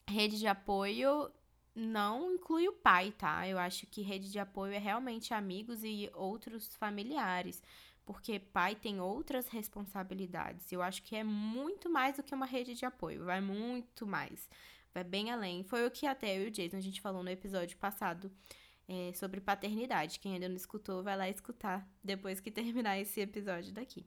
rede 0.08 0.40
de 0.40 0.48
apoio 0.48 1.32
não 1.78 2.34
inclui 2.34 2.68
o 2.68 2.74
pai, 2.74 3.12
tá? 3.12 3.48
Eu 3.48 3.60
acho 3.60 3.86
que 3.86 4.02
rede 4.02 4.32
de 4.32 4.40
apoio 4.40 4.74
é 4.74 4.80
realmente 4.80 5.32
amigos 5.32 5.84
e 5.84 6.10
outros 6.16 6.76
familiares, 6.76 7.62
porque 8.04 8.40
pai 8.40 8.74
tem 8.74 9.00
outras 9.00 9.48
responsabilidades. 9.48 10.72
Eu 10.72 10.82
acho 10.82 11.04
que 11.04 11.16
é 11.16 11.24
muito 11.24 11.88
mais 11.88 12.18
do 12.18 12.24
que 12.24 12.34
uma 12.34 12.48
rede 12.48 12.74
de 12.74 12.84
apoio, 12.84 13.26
vai 13.26 13.40
muito 13.40 14.08
mais, 14.08 14.50
vai 14.92 15.04
bem 15.04 15.30
além. 15.30 15.64
Foi 15.64 15.86
o 15.86 15.92
que 15.92 16.08
até 16.08 16.36
eu 16.36 16.46
e 16.46 16.48
o 16.48 16.52
Jason 16.52 16.78
a 16.78 16.82
gente 16.82 17.00
falou 17.00 17.22
no 17.22 17.30
episódio 17.30 17.78
passado 17.78 18.32
é, 18.88 19.14
sobre 19.14 19.40
paternidade. 19.40 20.20
Quem 20.20 20.34
ainda 20.34 20.50
não 20.50 20.56
escutou, 20.56 21.04
vai 21.04 21.16
lá 21.16 21.30
escutar 21.30 21.88
depois 22.04 22.40
que 22.40 22.50
terminar 22.52 22.98
esse 22.98 23.22
episódio 23.22 23.72
daqui. 23.72 24.04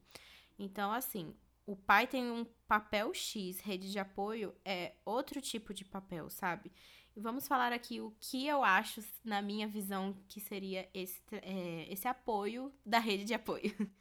Então, 0.59 0.91
assim, 0.91 1.37
o 1.65 1.77
pai 1.77 2.09
tem 2.09 2.33
um 2.33 2.45
papel 2.67 3.15
X, 3.15 3.61
rede 3.61 3.93
de 3.93 3.99
apoio 4.01 4.53
é 4.65 4.95
outro 5.05 5.41
tipo 5.41 5.73
de 5.73 5.85
papel, 5.85 6.29
sabe? 6.29 6.73
Vamos 7.17 7.47
falar 7.47 7.73
aqui 7.73 8.01
o 8.01 8.15
que 8.21 8.47
eu 8.47 8.63
acho, 8.63 9.03
na 9.25 9.43
minha 9.43 9.67
visão, 9.67 10.17
que 10.29 10.41
seria 10.41 10.89
esse, 10.95 11.21
é, 11.33 11.87
esse 11.93 12.07
apoio 12.07 12.73
da 12.85 12.99
rede 12.99 13.25
de 13.25 13.35
apoio. 13.35 13.75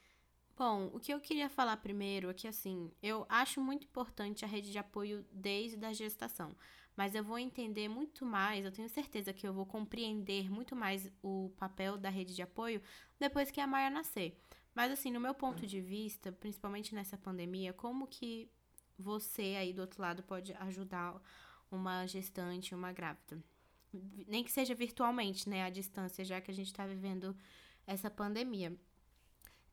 Bom, 0.57 0.89
o 0.93 0.99
que 0.99 1.13
eu 1.13 1.19
queria 1.19 1.49
falar 1.49 1.77
primeiro 1.77 2.29
é 2.29 2.33
que, 2.33 2.47
assim, 2.47 2.91
eu 3.01 3.25
acho 3.29 3.61
muito 3.61 3.85
importante 3.85 4.43
a 4.43 4.47
rede 4.47 4.71
de 4.71 4.77
apoio 4.77 5.25
desde 5.31 5.83
a 5.85 5.93
gestação, 5.93 6.55
mas 6.95 7.15
eu 7.15 7.23
vou 7.23 7.39
entender 7.39 7.87
muito 7.87 8.25
mais, 8.25 8.65
eu 8.65 8.71
tenho 8.71 8.89
certeza 8.89 9.31
que 9.31 9.47
eu 9.47 9.53
vou 9.53 9.65
compreender 9.65 10.51
muito 10.51 10.75
mais 10.75 11.09
o 11.23 11.49
papel 11.57 11.97
da 11.97 12.09
rede 12.09 12.35
de 12.35 12.41
apoio 12.41 12.81
depois 13.17 13.49
que 13.49 13.61
a 13.61 13.65
Maia 13.67 13.89
nascer. 13.89 14.37
Mas 14.75 14.91
assim, 14.91 15.11
no 15.11 15.19
meu 15.19 15.33
ponto 15.33 15.65
de 15.65 15.79
vista, 15.79 16.31
principalmente 16.31 16.93
nessa 16.93 17.17
pandemia, 17.17 17.71
como 17.73 18.05
que 18.05 18.51
você 18.97 19.55
aí 19.57 19.71
do 19.71 19.81
outro 19.81 20.01
lado 20.01 20.21
pode 20.23 20.53
ajudar 20.53 21.21
uma 21.71 22.05
gestante, 22.05 22.75
uma 22.75 22.91
grávida? 22.91 23.43
Nem 24.27 24.43
que 24.43 24.51
seja 24.51 24.75
virtualmente, 24.75 25.49
né, 25.49 25.63
à 25.63 25.69
distância, 25.69 26.23
já 26.23 26.39
que 26.39 26.51
a 26.51 26.53
gente 26.53 26.67
está 26.67 26.85
vivendo 26.85 27.35
essa 27.87 28.09
pandemia. 28.09 28.75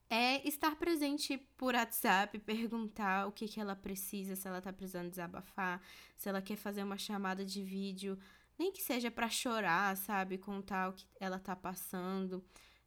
É 0.09 0.47
estar 0.47 0.75
presente 0.77 1.37
por 1.57 1.75
WhatsApp, 1.75 2.39
perguntar 2.39 3.27
o 3.27 3.31
que, 3.31 3.47
que 3.47 3.59
ela 3.59 3.75
precisa, 3.75 4.35
se 4.35 4.47
ela 4.47 4.61
tá 4.61 4.71
precisando 4.71 5.09
desabafar, 5.09 5.81
se 6.15 6.29
ela 6.29 6.41
quer 6.41 6.55
fazer 6.55 6.83
uma 6.83 6.97
chamada 6.97 7.45
de 7.45 7.61
vídeo, 7.61 8.17
nem 8.57 8.71
que 8.71 8.81
seja 8.81 9.11
para 9.11 9.29
chorar, 9.29 9.95
sabe? 9.97 10.37
Contar 10.37 10.89
o 10.89 10.93
que 10.93 11.05
ela 11.19 11.37
tá 11.37 11.55
passando. 11.55 12.43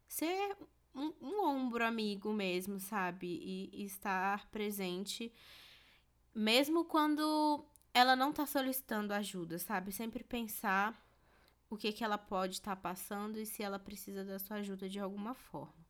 Ser 0.07 0.57
um, 0.93 1.13
um 1.21 1.45
ombro 1.45 1.85
amigo 1.85 2.33
mesmo, 2.33 2.79
sabe? 2.79 3.27
E, 3.27 3.69
e 3.71 3.85
estar 3.85 4.47
presente, 4.49 5.31
mesmo 6.35 6.83
quando 6.85 7.65
ela 7.93 8.15
não 8.15 8.31
tá 8.31 8.45
solicitando 8.45 9.13
ajuda, 9.13 9.59
sabe? 9.59 9.91
Sempre 9.91 10.23
pensar 10.23 10.99
o 11.69 11.77
que, 11.77 11.91
que 11.91 12.03
ela 12.03 12.17
pode 12.17 12.55
estar 12.55 12.75
tá 12.75 12.81
passando 12.81 13.37
e 13.39 13.45
se 13.45 13.63
ela 13.63 13.79
precisa 13.79 14.23
da 14.23 14.39
sua 14.39 14.57
ajuda 14.57 14.89
de 14.89 14.99
alguma 14.99 15.33
forma. 15.33 15.81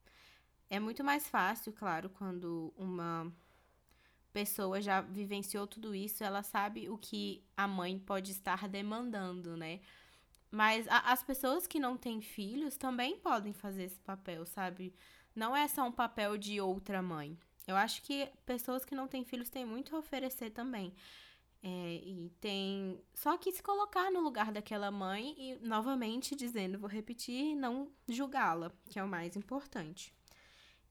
É 0.69 0.79
muito 0.79 1.03
mais 1.03 1.27
fácil, 1.27 1.73
claro, 1.73 2.09
quando 2.09 2.73
uma 2.77 3.31
pessoa 4.31 4.81
já 4.81 5.01
vivenciou 5.01 5.67
tudo 5.67 5.93
isso, 5.93 6.23
ela 6.23 6.43
sabe 6.43 6.89
o 6.89 6.97
que 6.97 7.43
a 7.57 7.67
mãe 7.67 7.99
pode 7.99 8.31
estar 8.31 8.67
demandando, 8.69 9.57
né? 9.57 9.81
Mas 10.49 10.87
a, 10.87 11.11
as 11.11 11.23
pessoas 11.23 11.67
que 11.67 11.79
não 11.79 11.97
têm 11.97 12.21
filhos 12.21 12.75
também 12.77 13.17
podem 13.17 13.53
fazer 13.53 13.83
esse 13.83 13.99
papel, 13.99 14.45
sabe? 14.45 14.93
Não 15.35 15.55
é 15.55 15.67
só 15.67 15.83
um 15.83 15.91
papel 15.91 16.37
de 16.37 16.59
outra 16.59 17.01
mãe. 17.01 17.37
Eu 17.67 17.75
acho 17.75 18.01
que 18.01 18.29
pessoas 18.45 18.83
que 18.83 18.95
não 18.95 19.07
têm 19.07 19.23
filhos 19.23 19.49
têm 19.49 19.65
muito 19.65 19.95
a 19.95 19.99
oferecer 19.99 20.49
também. 20.49 20.93
É, 21.63 21.93
e 21.93 22.31
tem 22.41 22.99
só 23.13 23.37
que 23.37 23.51
se 23.51 23.61
colocar 23.61 24.09
no 24.11 24.19
lugar 24.19 24.51
daquela 24.51 24.89
mãe 24.89 25.35
e, 25.37 25.55
novamente 25.57 26.35
dizendo, 26.35 26.79
vou 26.79 26.89
repetir, 26.89 27.55
não 27.55 27.91
julgá-la, 28.07 28.71
que 28.89 28.97
é 28.97 29.03
o 29.03 29.07
mais 29.07 29.35
importante. 29.35 30.11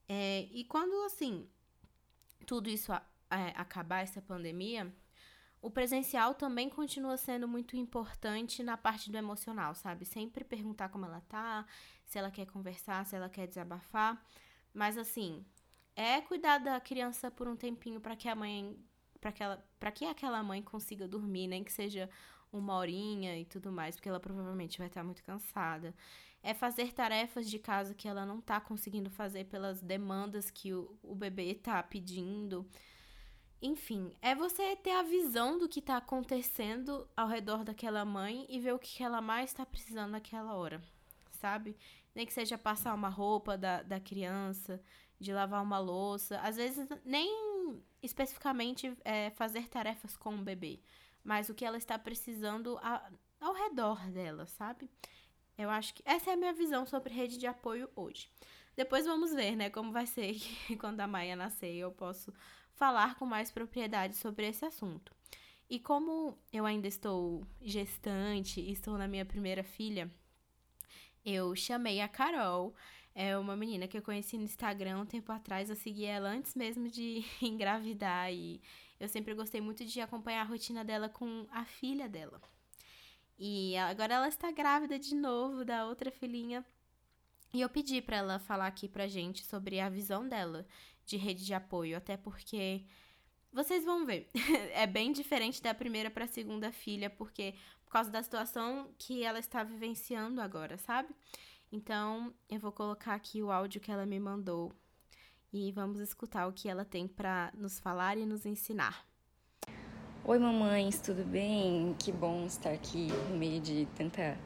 É, 0.07 0.47
e 0.51 0.63
quando, 0.63 0.93
assim, 1.05 1.49
tudo 2.45 2.69
isso 2.69 2.93
a, 2.93 3.05
é, 3.29 3.53
acabar, 3.55 4.01
essa 4.01 4.21
pandemia, 4.21 4.93
o 5.61 5.69
presencial 5.69 6.33
também 6.33 6.69
continua 6.69 7.17
sendo 7.17 7.47
muito 7.47 7.75
importante 7.75 8.63
na 8.63 8.77
parte 8.77 9.11
do 9.11 9.17
emocional, 9.17 9.75
sabe? 9.75 10.05
Sempre 10.05 10.43
perguntar 10.43 10.89
como 10.89 11.05
ela 11.05 11.21
tá, 11.21 11.65
se 12.05 12.17
ela 12.17 12.31
quer 12.31 12.45
conversar, 12.47 13.05
se 13.05 13.15
ela 13.15 13.29
quer 13.29 13.47
desabafar. 13.47 14.25
Mas 14.73 14.97
assim, 14.97 15.45
é 15.95 16.19
cuidar 16.21 16.57
da 16.57 16.79
criança 16.79 17.29
por 17.29 17.47
um 17.47 17.55
tempinho 17.55 17.99
para 18.01 18.15
que 18.15 18.27
a 18.27 18.35
mãe 18.35 18.77
para 19.21 19.91
que 19.91 20.05
aquela 20.05 20.41
mãe 20.41 20.61
consiga 20.61 21.07
dormir, 21.07 21.47
nem 21.47 21.63
que 21.63 21.71
seja 21.71 22.09
uma 22.51 22.75
horinha 22.75 23.37
e 23.37 23.45
tudo 23.45 23.71
mais, 23.71 23.95
porque 23.95 24.09
ela 24.09 24.19
provavelmente 24.19 24.77
vai 24.77 24.87
estar 24.87 25.03
muito 25.03 25.23
cansada. 25.23 25.93
É 26.43 26.53
fazer 26.53 26.91
tarefas 26.91 27.49
de 27.49 27.59
casa 27.59 27.93
que 27.93 28.07
ela 28.07 28.25
não 28.25 28.39
está 28.39 28.59
conseguindo 28.59 29.09
fazer 29.09 29.45
pelas 29.45 29.79
demandas 29.79 30.49
que 30.49 30.73
o, 30.73 30.97
o 31.03 31.13
bebê 31.13 31.51
está 31.51 31.81
pedindo. 31.83 32.67
Enfim, 33.61 34.11
é 34.21 34.33
você 34.33 34.75
ter 34.75 34.91
a 34.91 35.03
visão 35.03 35.59
do 35.59 35.69
que 35.69 35.79
está 35.79 35.97
acontecendo 35.97 37.07
ao 37.15 37.27
redor 37.27 37.63
daquela 37.63 38.03
mãe 38.03 38.45
e 38.49 38.59
ver 38.59 38.73
o 38.73 38.79
que 38.79 39.03
ela 39.03 39.21
mais 39.21 39.51
está 39.51 39.63
precisando 39.63 40.11
naquela 40.11 40.55
hora, 40.55 40.81
sabe? 41.33 41.77
Nem 42.15 42.25
que 42.25 42.33
seja 42.33 42.57
passar 42.57 42.95
uma 42.95 43.07
roupa 43.07 43.55
da, 43.55 43.83
da 43.83 43.99
criança, 43.99 44.81
de 45.19 45.31
lavar 45.31 45.61
uma 45.61 45.77
louça. 45.77 46.39
Às 46.39 46.55
vezes, 46.55 46.89
nem 47.05 47.50
especificamente 48.01 48.95
é, 49.03 49.29
fazer 49.31 49.67
tarefas 49.67 50.17
com 50.17 50.35
o 50.35 50.43
bebê, 50.43 50.79
mas 51.23 51.49
o 51.49 51.53
que 51.53 51.65
ela 51.65 51.77
está 51.77 51.97
precisando 51.97 52.77
a, 52.81 53.11
ao 53.39 53.53
redor 53.53 53.99
dela, 54.09 54.45
sabe? 54.47 54.89
Eu 55.57 55.69
acho 55.69 55.93
que 55.93 56.03
essa 56.05 56.31
é 56.31 56.33
a 56.33 56.37
minha 56.37 56.53
visão 56.53 56.85
sobre 56.85 57.13
rede 57.13 57.37
de 57.37 57.47
apoio 57.47 57.89
hoje. 57.95 58.29
Depois 58.75 59.05
vamos 59.05 59.33
ver, 59.33 59.55
né, 59.55 59.69
como 59.69 59.91
vai 59.91 60.07
ser 60.07 60.35
quando 60.79 61.01
a 61.01 61.07
Maia 61.07 61.35
nascer. 61.35 61.75
Eu 61.75 61.91
posso 61.91 62.33
falar 62.73 63.15
com 63.15 63.25
mais 63.25 63.51
propriedade 63.51 64.15
sobre 64.15 64.47
esse 64.47 64.65
assunto. 64.65 65.13
E 65.69 65.79
como 65.79 66.37
eu 66.51 66.65
ainda 66.65 66.87
estou 66.87 67.45
gestante 67.61 68.59
e 68.59 68.71
estou 68.71 68.97
na 68.97 69.07
minha 69.07 69.25
primeira 69.25 69.63
filha, 69.63 70.11
eu 71.23 71.55
chamei 71.55 72.01
a 72.01 72.07
Carol, 72.07 72.75
é 73.13 73.37
uma 73.37 73.55
menina 73.55 73.87
que 73.87 73.97
eu 73.97 74.01
conheci 74.01 74.37
no 74.37 74.43
Instagram 74.43 75.01
um 75.01 75.05
tempo 75.05 75.31
atrás, 75.31 75.69
eu 75.69 75.75
segui 75.75 76.05
ela 76.05 76.29
antes 76.29 76.55
mesmo 76.55 76.87
de 76.89 77.25
engravidar 77.41 78.31
e 78.31 78.61
eu 78.99 79.07
sempre 79.07 79.33
gostei 79.33 79.59
muito 79.59 79.83
de 79.83 79.99
acompanhar 79.99 80.41
a 80.41 80.49
rotina 80.49 80.83
dela 80.83 81.09
com 81.09 81.45
a 81.51 81.65
filha 81.65 82.07
dela. 82.07 82.41
E 83.37 83.75
agora 83.77 84.13
ela 84.13 84.27
está 84.27 84.51
grávida 84.51 84.99
de 84.99 85.15
novo 85.15 85.65
da 85.65 85.87
outra 85.87 86.11
filhinha. 86.11 86.63
E 87.53 87.59
eu 87.59 87.67
pedi 87.67 88.01
para 88.01 88.17
ela 88.17 88.39
falar 88.39 88.67
aqui 88.67 88.87
pra 88.87 89.07
gente 89.07 89.43
sobre 89.43 89.79
a 89.79 89.89
visão 89.89 90.27
dela 90.27 90.65
de 91.05 91.17
rede 91.17 91.45
de 91.45 91.53
apoio, 91.53 91.97
até 91.97 92.15
porque 92.15 92.85
vocês 93.51 93.83
vão 93.83 94.05
ver, 94.05 94.29
é 94.73 94.87
bem 94.87 95.11
diferente 95.11 95.61
da 95.61 95.73
primeira 95.73 96.09
para 96.09 96.25
a 96.25 96.27
segunda 96.27 96.71
filha, 96.71 97.09
porque 97.09 97.55
por 97.83 97.91
causa 97.91 98.09
da 98.09 98.23
situação 98.23 98.93
que 98.97 99.23
ela 99.23 99.39
está 99.39 99.63
vivenciando 99.63 100.39
agora, 100.39 100.77
sabe? 100.77 101.13
Então, 101.73 102.33
eu 102.49 102.59
vou 102.59 102.73
colocar 102.73 103.13
aqui 103.13 103.41
o 103.41 103.49
áudio 103.49 103.79
que 103.79 103.89
ela 103.89 104.05
me 104.05 104.19
mandou 104.19 104.73
e 105.53 105.71
vamos 105.71 106.01
escutar 106.01 106.45
o 106.45 106.51
que 106.51 106.67
ela 106.67 106.83
tem 106.83 107.07
para 107.07 107.49
nos 107.57 107.79
falar 107.79 108.17
e 108.17 108.25
nos 108.25 108.45
ensinar. 108.45 109.05
Oi, 110.25 110.37
mamães, 110.37 110.99
tudo 110.99 111.23
bem? 111.23 111.95
Que 111.97 112.11
bom 112.11 112.45
estar 112.45 112.71
aqui 112.71 113.07
no 113.29 113.37
meio 113.37 113.61
de 113.61 113.87
tanta 113.95 114.37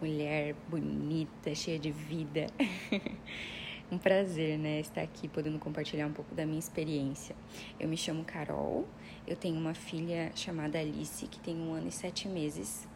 mulher 0.00 0.56
bonita, 0.68 1.54
cheia 1.54 1.78
de 1.78 1.92
vida. 1.92 2.48
um 3.88 3.96
prazer, 3.96 4.58
né, 4.58 4.80
estar 4.80 5.02
aqui 5.02 5.28
podendo 5.28 5.60
compartilhar 5.60 6.08
um 6.08 6.12
pouco 6.12 6.34
da 6.34 6.44
minha 6.44 6.58
experiência. 6.58 7.36
Eu 7.78 7.88
me 7.88 7.96
chamo 7.96 8.24
Carol, 8.24 8.84
eu 9.28 9.36
tenho 9.36 9.56
uma 9.56 9.74
filha 9.74 10.32
chamada 10.34 10.80
Alice, 10.80 11.24
que 11.28 11.38
tem 11.38 11.56
um 11.56 11.72
ano 11.72 11.86
e 11.86 11.92
sete 11.92 12.26
meses. 12.26 12.88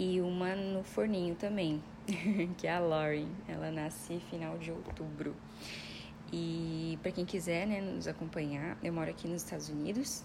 e 0.00 0.20
uma 0.20 0.54
no 0.54 0.82
forninho 0.82 1.34
também, 1.34 1.82
que 2.56 2.66
é 2.66 2.74
a 2.74 2.78
Lauren. 2.78 3.28
Ela 3.46 3.70
nasce 3.70 4.20
final 4.30 4.56
de 4.58 4.70
outubro. 4.70 5.34
E 6.32 6.98
para 7.02 7.12
quem 7.12 7.24
quiser 7.24 7.66
né, 7.66 7.80
nos 7.80 8.06
acompanhar, 8.06 8.76
eu 8.82 8.92
moro 8.92 9.10
aqui 9.10 9.26
nos 9.26 9.42
Estados 9.42 9.68
Unidos. 9.68 10.22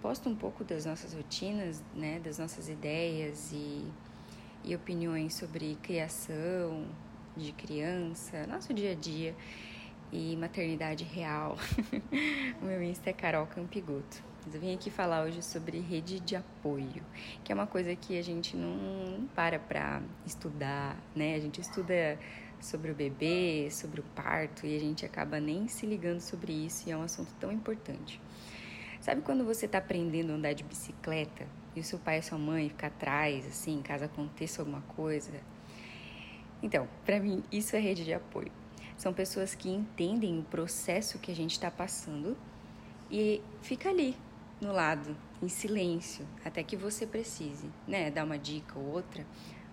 Posto 0.00 0.28
um 0.28 0.36
pouco 0.36 0.64
das 0.64 0.84
nossas 0.86 1.14
rotinas, 1.14 1.82
né, 1.94 2.20
das 2.20 2.38
nossas 2.38 2.68
ideias 2.68 3.50
e, 3.52 3.84
e 4.64 4.74
opiniões 4.74 5.34
sobre 5.34 5.76
criação 5.82 6.86
de 7.36 7.52
criança, 7.52 8.46
nosso 8.46 8.72
dia 8.72 8.92
a 8.92 8.94
dia 8.94 9.34
e 10.12 10.36
maternidade 10.36 11.04
real. 11.04 11.56
o 12.62 12.64
meu 12.64 12.82
Insta 12.82 13.10
é 13.10 13.12
Carol 13.12 13.46
Campigoto. 13.46 14.22
Eu 14.54 14.60
vim 14.60 14.72
aqui 14.72 14.90
falar 14.90 15.24
hoje 15.24 15.42
sobre 15.42 15.80
rede 15.80 16.20
de 16.20 16.36
apoio, 16.36 17.02
que 17.42 17.50
é 17.50 17.54
uma 17.54 17.66
coisa 17.66 17.96
que 17.96 18.16
a 18.16 18.22
gente 18.22 18.56
não 18.56 19.26
para 19.34 19.58
para 19.58 20.00
estudar, 20.24 20.96
né? 21.16 21.34
A 21.34 21.40
gente 21.40 21.60
estuda 21.60 22.16
sobre 22.60 22.92
o 22.92 22.94
bebê, 22.94 23.68
sobre 23.72 24.00
o 24.00 24.04
parto 24.14 24.64
e 24.64 24.76
a 24.76 24.78
gente 24.78 25.04
acaba 25.04 25.40
nem 25.40 25.66
se 25.66 25.84
ligando 25.84 26.20
sobre 26.20 26.52
isso 26.52 26.88
e 26.88 26.92
é 26.92 26.96
um 26.96 27.02
assunto 27.02 27.34
tão 27.40 27.50
importante. 27.50 28.20
Sabe 29.00 29.20
quando 29.22 29.44
você 29.44 29.66
está 29.66 29.78
aprendendo 29.78 30.30
a 30.30 30.36
andar 30.36 30.52
de 30.52 30.62
bicicleta 30.62 31.44
e 31.74 31.80
o 31.80 31.84
seu 31.84 31.98
pai 31.98 32.18
e 32.18 32.22
sua 32.22 32.38
mãe 32.38 32.68
ficam 32.68 32.86
atrás, 32.86 33.44
assim, 33.48 33.82
caso 33.82 34.04
aconteça 34.04 34.62
alguma 34.62 34.82
coisa? 34.82 35.40
Então, 36.62 36.88
para 37.04 37.18
mim, 37.18 37.42
isso 37.50 37.74
é 37.74 37.80
rede 37.80 38.04
de 38.04 38.14
apoio. 38.14 38.52
São 38.96 39.12
pessoas 39.12 39.56
que 39.56 39.68
entendem 39.68 40.38
o 40.38 40.44
processo 40.44 41.18
que 41.18 41.32
a 41.32 41.34
gente 41.36 41.52
está 41.52 41.68
passando 41.68 42.36
e 43.10 43.42
fica 43.60 43.88
ali, 43.88 44.16
no 44.60 44.72
lado, 44.72 45.16
em 45.42 45.48
silêncio, 45.48 46.26
até 46.44 46.62
que 46.62 46.76
você 46.76 47.06
precise, 47.06 47.70
né? 47.86 48.10
Dar 48.10 48.24
uma 48.24 48.38
dica 48.38 48.78
ou 48.78 48.86
outra, 48.86 49.26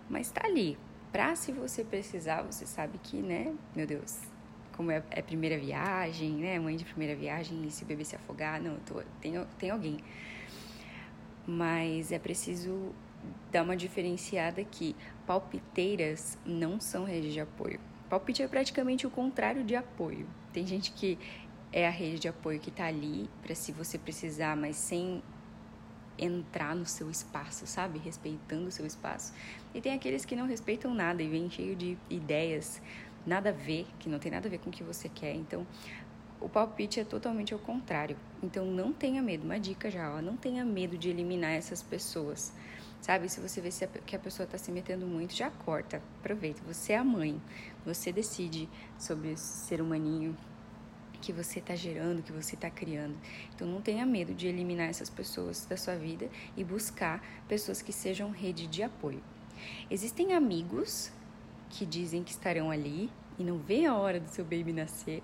mas 0.10 0.30
tá 0.30 0.42
ali. 0.46 0.78
Pra 1.12 1.36
se 1.36 1.52
você 1.52 1.84
precisar, 1.84 2.42
você 2.42 2.66
sabe 2.66 2.98
que, 3.02 3.22
né? 3.22 3.54
Meu 3.76 3.86
Deus, 3.86 4.20
como 4.76 4.92
é, 4.92 5.04
é 5.12 5.22
primeira 5.22 5.58
viagem, 5.58 6.32
né? 6.32 6.60
Mãe 6.60 6.76
de 6.76 6.86
primeira 6.86 7.16
viagem, 7.16 7.64
e 7.66 7.72
se 7.72 7.84
o 7.84 7.86
bebê 7.86 8.04
se 8.04 8.16
afogar, 8.16 8.62
não, 8.62 8.78
tô, 8.80 9.02
tem, 9.22 9.34
tem 9.58 9.70
alguém. 9.70 9.98
Mas 11.46 12.12
é 12.12 12.20
preciso 12.20 12.94
dar 13.52 13.64
uma 13.64 13.78
diferenciada 13.78 14.64
que 14.64 14.96
palpiteiras 15.26 16.38
não 16.46 16.80
são 16.80 17.06
rede 17.06 17.32
de 17.32 17.40
apoio. 17.40 17.80
Palpite 18.10 18.44
é 18.44 18.48
praticamente 18.48 19.08
o 19.08 19.10
contrário 19.10 19.64
de 19.64 19.76
apoio. 19.76 20.28
Tem 20.52 20.68
gente 20.68 20.92
que 20.92 21.18
é 21.74 21.88
a 21.88 21.90
rede 21.90 22.20
de 22.20 22.28
apoio 22.28 22.60
que 22.60 22.70
está 22.70 22.86
ali 22.86 23.28
para 23.42 23.56
se 23.56 23.72
você 23.72 23.98
precisar, 23.98 24.56
mas 24.56 24.76
sem 24.76 25.24
entrar 26.18 26.76
no 26.76 26.86
seu 26.86 27.10
espaço, 27.10 27.66
sabe? 27.66 27.98
Respeitando 27.98 28.68
o 28.68 28.72
seu 28.72 28.86
espaço. 28.86 29.34
E 29.74 29.82
tem 29.82 29.94
aqueles 29.94 30.24
que 30.24 30.36
não 30.36 30.46
respeitam 30.46 30.94
nada 30.94 31.24
e 31.24 31.28
vêm 31.28 31.50
cheio 31.50 31.76
de 31.76 31.98
ideias, 32.08 32.80
nada 33.26 33.50
a 33.50 33.52
ver, 33.52 33.88
que 33.98 34.08
não 34.08 34.20
tem 34.20 34.32
nada 34.32 34.48
a 34.48 34.52
ver 34.52 34.60
com 34.60 34.70
o 34.70 34.74
que 34.74 34.84
você 34.84 35.10
quer. 35.10 35.34
Então, 35.34 35.66
o 36.40 36.48
palpite 36.48 37.00
é 37.00 37.04
totalmente 37.04 37.54
ao 37.54 37.60
contrário. 37.60 38.16
Então, 38.44 38.66
não 38.66 38.94
tenha 38.94 39.24
medo. 39.24 39.44
Uma 39.44 39.60
dica 39.60 39.90
já, 39.90 40.14
ó, 40.14 40.22
não 40.22 40.38
tenha 40.38 40.64
medo 40.64 40.96
de 40.96 41.10
eliminar 41.10 41.54
essas 41.54 41.82
pessoas. 41.82 42.54
Sabe, 43.02 43.28
se 43.28 43.42
você 43.42 43.60
vê 43.60 43.70
que 44.06 44.16
a 44.16 44.20
pessoa 44.20 44.46
está 44.46 44.58
se 44.58 44.72
metendo 44.72 45.08
muito, 45.08 45.34
já 45.34 45.50
corta. 45.50 46.02
Aproveita. 46.20 46.62
Você 46.72 46.94
é 46.94 46.98
a 46.98 47.04
mãe. 47.04 47.42
Você 47.84 48.12
decide 48.12 48.70
sobre 48.98 49.32
esse 49.32 49.66
ser 49.66 49.82
humaninho 49.82 50.38
que 51.24 51.32
você 51.32 51.60
está 51.60 51.74
gerando, 51.74 52.22
que 52.22 52.34
você 52.34 52.56
está 52.56 52.70
criando. 52.70 53.16
Então 53.56 53.66
não 53.66 53.82
tenha 53.82 54.06
medo 54.06 54.34
de 54.34 54.46
eliminar 54.46 54.90
essas 54.90 55.10
pessoas 55.10 55.66
da 55.66 55.78
sua 55.78 55.96
vida 55.96 56.30
e 56.58 56.66
buscar 56.66 57.24
pessoas 57.48 57.82
que 57.82 57.94
sejam 57.94 58.30
rede 58.30 58.68
de 58.68 58.84
apoio. 58.84 59.24
Existem 59.90 60.34
amigos 60.34 61.14
que 61.70 61.86
dizem 61.86 62.26
que 62.26 62.32
estarão 62.32 62.70
ali 62.70 63.10
e 63.40 63.44
não 63.44 63.58
vê 63.58 63.86
a 63.86 63.96
hora 63.96 64.20
do 64.20 64.28
seu 64.28 64.44
baby 64.44 64.74
nascer. 64.74 65.24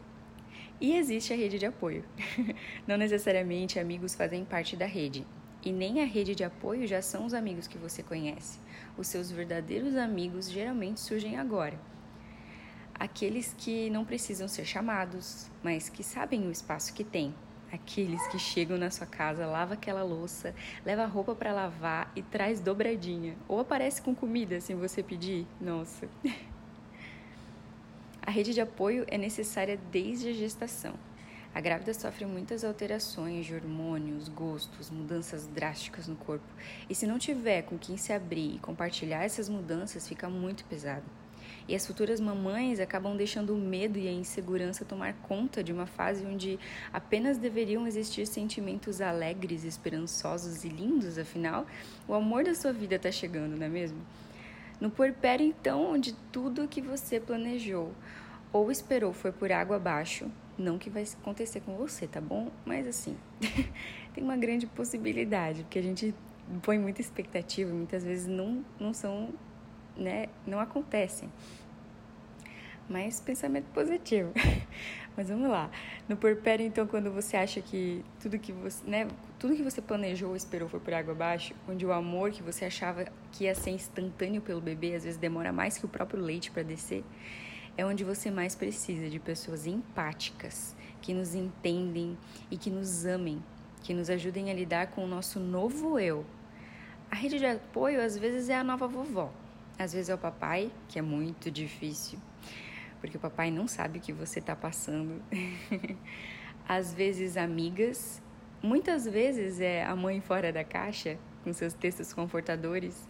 E 0.80 0.96
existe 0.96 1.34
a 1.34 1.36
rede 1.36 1.60
de 1.60 1.66
apoio. 1.66 2.06
não 2.88 2.96
necessariamente 2.96 3.78
amigos 3.78 4.16
fazem 4.16 4.46
parte 4.46 4.78
da 4.78 4.86
rede. 4.86 5.28
E 5.62 5.74
nem 5.74 6.02
a 6.02 6.06
rede 6.06 6.34
de 6.34 6.46
apoio 6.46 6.88
já 6.88 7.02
são 7.02 7.26
os 7.26 7.34
amigos 7.34 7.68
que 7.68 7.78
você 7.78 8.02
conhece. 8.02 8.58
Os 8.98 9.08
seus 9.08 9.30
verdadeiros 9.30 9.98
amigos 9.98 10.50
geralmente 10.50 11.02
surgem 11.02 11.38
agora 11.38 11.78
aqueles 13.00 13.56
que 13.58 13.90
não 13.90 14.04
precisam 14.04 14.48
ser 14.48 14.66
chamados, 14.66 15.50
mas 15.64 15.88
que 15.88 16.04
sabem 16.04 16.46
o 16.48 16.52
espaço 16.52 16.94
que 16.94 17.04
têm. 17.04 17.34
Aqueles 17.72 18.26
que 18.28 18.40
chegam 18.40 18.78
na 18.78 18.90
sua 18.90 19.06
casa, 19.06 19.46
lava 19.46 19.76
aquela 19.76 20.04
louça, 20.04 20.54
leva 20.84 21.04
a 21.04 21.08
roupa 21.08 21.36
para 21.36 21.54
lavar 21.54 22.12
e 22.16 22.22
traz 22.22 22.60
dobradinha. 22.60 23.38
Ou 23.48 23.60
aparece 23.60 24.02
com 24.02 24.14
comida 24.14 24.60
sem 24.60 24.76
você 24.76 25.02
pedir. 25.02 25.48
Nossa. 25.62 26.10
A 28.22 28.32
rede 28.32 28.54
de 28.54 28.62
apoio 28.62 29.06
é 29.08 29.18
necessária 29.18 29.80
desde 29.92 30.30
a 30.30 30.34
gestação. 30.34 30.94
A 31.56 31.60
grávida 31.60 31.96
sofre 31.96 32.28
muitas 32.28 32.64
alterações 32.64 33.48
de 33.48 33.56
hormônios, 33.56 34.30
gostos, 34.30 34.92
mudanças 34.92 35.48
drásticas 35.48 36.08
no 36.08 36.16
corpo. 36.16 36.46
E 36.88 36.94
se 36.94 37.08
não 37.08 37.18
tiver 37.18 37.64
com 37.64 37.76
quem 37.76 37.98
se 37.98 38.14
abrir 38.14 38.56
e 38.56 38.60
compartilhar 38.60 39.24
essas 39.24 39.50
mudanças, 39.50 40.08
fica 40.08 40.30
muito 40.30 40.64
pesado. 40.66 41.06
E 41.70 41.76
as 41.76 41.86
futuras 41.86 42.20
mamães 42.20 42.80
acabam 42.80 43.16
deixando 43.16 43.54
o 43.54 43.58
medo 43.58 44.00
e 44.00 44.08
a 44.08 44.12
insegurança 44.12 44.84
tomar 44.84 45.14
conta 45.22 45.64
de 45.64 45.72
uma 45.72 45.86
fase 45.86 46.26
onde 46.26 46.58
apenas 46.92 47.38
deveriam 47.38 47.86
existir 47.86 48.26
sentimentos 48.26 49.02
alegres, 49.02 49.64
esperançosos 49.64 50.64
e 50.64 50.68
lindos, 50.68 51.20
afinal, 51.20 51.68
o 52.08 52.16
amor 52.16 52.44
da 52.44 52.56
sua 52.56 52.74
vida 52.74 52.96
está 52.96 53.12
chegando, 53.12 53.56
não 53.56 53.68
é 53.68 53.70
mesmo? 53.70 54.00
No 54.82 54.90
puerpério, 54.90 55.46
então, 55.46 55.92
onde 55.92 56.16
tudo 56.32 56.68
que 56.68 56.82
você 56.82 57.20
planejou 57.20 57.94
ou 58.52 58.72
esperou 58.72 59.14
foi 59.14 59.32
por 59.32 59.52
água 59.52 59.76
abaixo, 59.76 60.26
não 60.58 60.80
que 60.80 60.90
vai 60.90 61.04
acontecer 61.22 61.60
com 61.60 61.76
você, 61.76 62.08
tá 62.08 62.20
bom? 62.20 62.50
Mas 62.66 62.88
assim, 62.88 63.16
tem 64.16 64.24
uma 64.24 64.36
grande 64.36 64.66
possibilidade, 64.66 65.62
porque 65.62 65.78
a 65.78 65.84
gente 65.84 66.16
põe 66.64 66.80
muita 66.80 67.00
expectativa, 67.00 67.72
muitas 67.72 68.04
vezes 68.04 68.26
não, 68.26 68.66
não 68.80 68.92
são, 68.92 69.30
né, 70.00 70.28
não 70.48 70.60
acontecem 70.60 71.30
mas 72.90 73.22
pensamento 73.22 73.66
positivo. 73.72 74.34
mas 75.16 75.30
vamos 75.30 75.50
lá. 75.50 75.70
No 76.08 76.18
porpério, 76.18 76.66
então, 76.66 76.88
quando 76.88 77.12
você 77.12 77.38
acha 77.38 77.62
que 77.62 78.04
tudo 78.20 78.40
que 78.40 78.52
você, 78.52 78.84
né, 78.86 79.08
tudo 79.38 79.56
que 79.56 79.62
você 79.62 79.82
planejou, 79.82 80.36
esperou 80.36 80.68
foi 80.68 80.80
por 80.80 80.94
água 80.94 81.14
abaixo, 81.14 81.54
onde 81.68 81.86
o 81.86 81.94
amor 81.94 82.32
que 82.32 82.42
você 82.42 82.66
achava 82.66 83.06
que 83.32 83.44
ia 83.44 83.54
ser 83.54 83.70
instantâneo 83.72 84.42
pelo 84.42 84.60
bebê, 84.60 84.96
às 84.96 85.04
vezes 85.04 85.20
demora 85.20 85.54
mais 85.54 85.78
que 85.78 85.86
o 85.86 85.90
próprio 85.90 86.22
leite 86.22 86.50
para 86.50 86.64
descer, 86.64 87.04
é 87.78 87.86
onde 87.86 88.04
você 88.04 88.32
mais 88.32 88.56
precisa 88.56 89.10
de 89.10 89.20
pessoas 89.20 89.68
empáticas, 89.68 90.76
que 91.02 91.14
nos 91.14 91.36
entendem 91.36 92.18
e 92.52 92.58
que 92.58 92.70
nos 92.70 93.06
amem, 93.06 93.42
que 93.84 93.94
nos 93.94 94.10
ajudem 94.10 94.50
a 94.50 94.54
lidar 94.54 94.88
com 94.88 95.06
o 95.06 95.08
nosso 95.08 95.40
novo 95.40 96.00
eu. 96.00 96.26
A 97.10 97.16
rede 97.16 97.40
de 97.40 97.46
apoio 97.46 98.02
às 98.02 98.18
vezes 98.18 98.50
é 98.50 98.56
a 98.56 98.64
nova 98.64 98.88
vovó, 98.88 99.32
às 99.80 99.94
vezes 99.94 100.10
é 100.10 100.14
o 100.14 100.18
papai, 100.18 100.70
que 100.90 101.00
é 101.00 101.02
muito 101.02 101.50
difícil, 101.50 102.20
porque 103.00 103.16
o 103.16 103.20
papai 103.20 103.50
não 103.50 103.66
sabe 103.66 104.00
o 104.00 104.02
que 104.02 104.12
você 104.12 104.40
está 104.40 104.54
passando. 104.54 105.22
Às 106.68 106.94
vezes, 106.94 107.38
amigas, 107.38 108.22
muitas 108.62 109.06
vezes 109.06 109.62
é 109.62 109.86
a 109.86 109.96
mãe 109.96 110.20
fora 110.20 110.52
da 110.52 110.66
caixa, 110.66 111.18
com 111.46 111.54
seus 111.54 111.74
textos 111.74 112.12
confortadores, 112.12 113.08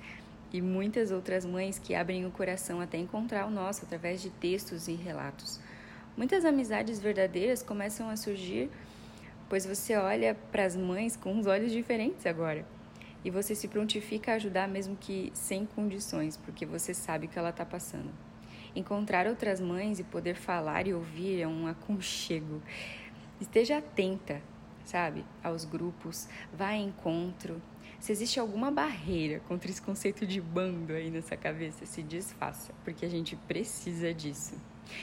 e 0.54 0.62
muitas 0.62 1.12
outras 1.12 1.44
mães 1.44 1.80
que 1.80 1.96
abrem 1.96 2.26
o 2.26 2.32
coração 2.32 2.80
até 2.80 2.98
encontrar 3.00 3.48
o 3.48 3.52
nosso 3.52 3.86
através 3.86 4.22
de 4.22 4.30
textos 4.30 4.88
e 4.88 4.94
relatos. 4.94 5.60
Muitas 6.16 6.46
amizades 6.46 7.00
verdadeiras 7.00 7.64
começam 7.64 8.10
a 8.10 8.16
surgir, 8.16 8.70
pois 9.50 9.66
você 9.66 9.96
olha 9.96 10.36
para 10.52 10.66
as 10.66 10.76
mães 10.76 11.16
com 11.16 11.34
uns 11.34 11.48
olhos 11.48 11.72
diferentes 11.72 12.26
agora. 12.28 12.64
E 13.24 13.30
você 13.30 13.54
se 13.54 13.68
prontifica 13.68 14.32
a 14.32 14.36
ajudar 14.36 14.68
mesmo 14.68 14.96
que 14.96 15.32
sem 15.34 15.66
condições, 15.66 16.38
porque 16.38 16.66
você 16.66 16.94
sabe 16.94 17.26
o 17.26 17.30
que 17.30 17.38
ela 17.38 17.50
está 17.50 17.66
passando. 17.66 18.10
Encontrar 18.76 19.28
outras 19.28 19.60
mães 19.60 20.00
e 20.00 20.04
poder 20.04 20.36
falar 20.36 20.88
e 20.88 20.94
ouvir 20.94 21.42
é 21.42 21.48
um 21.48 21.68
aconchego. 21.68 22.62
Esteja 23.42 23.80
atenta, 23.80 24.42
sabe, 24.86 25.26
aos 25.44 25.66
grupos, 25.66 26.30
vá 26.54 26.68
a 26.68 26.78
encontro. 26.78 27.62
Se 28.00 28.12
existe 28.12 28.40
alguma 28.40 28.72
barreira 28.72 29.42
contra 29.48 29.70
esse 29.70 29.82
conceito 29.82 30.26
de 30.26 30.40
bando 30.40 30.94
aí 30.94 31.10
nessa 31.10 31.36
cabeça, 31.36 31.86
se 31.86 32.02
desfaça, 32.02 32.74
porque 32.86 33.06
a 33.06 33.10
gente 33.10 33.36
precisa 33.36 34.14
disso. 34.14 34.56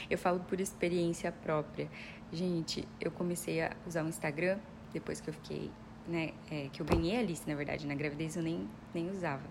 Eu 0.09 0.17
falo 0.17 0.39
por 0.39 0.59
experiência 0.59 1.31
própria. 1.31 1.89
Gente, 2.31 2.87
eu 2.99 3.11
comecei 3.11 3.61
a 3.61 3.71
usar 3.85 4.03
o 4.03 4.09
Instagram 4.09 4.57
depois 4.91 5.21
que 5.21 5.29
eu 5.29 5.33
fiquei, 5.33 5.71
né, 6.07 6.31
é, 6.49 6.69
que 6.71 6.81
eu 6.81 6.85
ganhei 6.85 7.17
a 7.17 7.21
lista, 7.21 7.49
na 7.49 7.55
verdade, 7.55 7.85
na 7.85 7.95
gravidez 7.95 8.35
eu 8.35 8.43
nem, 8.43 8.67
nem 8.93 9.09
usava. 9.09 9.43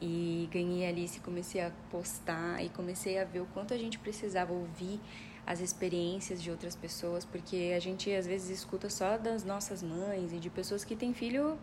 E 0.00 0.48
ganhei 0.50 0.86
a 0.86 0.88
Alice, 0.88 1.20
comecei 1.20 1.60
a 1.60 1.70
postar 1.90 2.62
e 2.64 2.68
comecei 2.70 3.18
a 3.18 3.24
ver 3.24 3.40
o 3.40 3.46
quanto 3.46 3.74
a 3.74 3.78
gente 3.78 3.98
precisava 3.98 4.52
ouvir 4.52 4.98
as 5.46 5.60
experiências 5.60 6.42
de 6.42 6.50
outras 6.50 6.76
pessoas, 6.76 7.24
porque 7.24 7.72
a 7.76 7.80
gente 7.80 8.10
às 8.12 8.26
vezes 8.26 8.58
escuta 8.58 8.88
só 8.88 9.18
das 9.18 9.44
nossas 9.44 9.82
mães 9.82 10.32
e 10.32 10.38
de 10.38 10.48
pessoas 10.48 10.84
que 10.84 10.94
têm 10.94 11.12
filho 11.12 11.58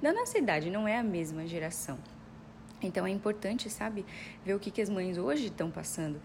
da 0.00 0.12
nossa 0.12 0.38
idade, 0.38 0.70
não 0.70 0.88
é 0.88 0.98
a 0.98 1.02
mesma 1.02 1.46
geração. 1.46 1.98
Então 2.82 3.06
é 3.06 3.10
importante, 3.10 3.68
sabe, 3.68 4.04
ver 4.44 4.54
o 4.54 4.58
que, 4.58 4.70
que 4.70 4.80
as 4.80 4.88
mães 4.88 5.18
hoje 5.18 5.46
estão 5.46 5.70
passando 5.70 6.20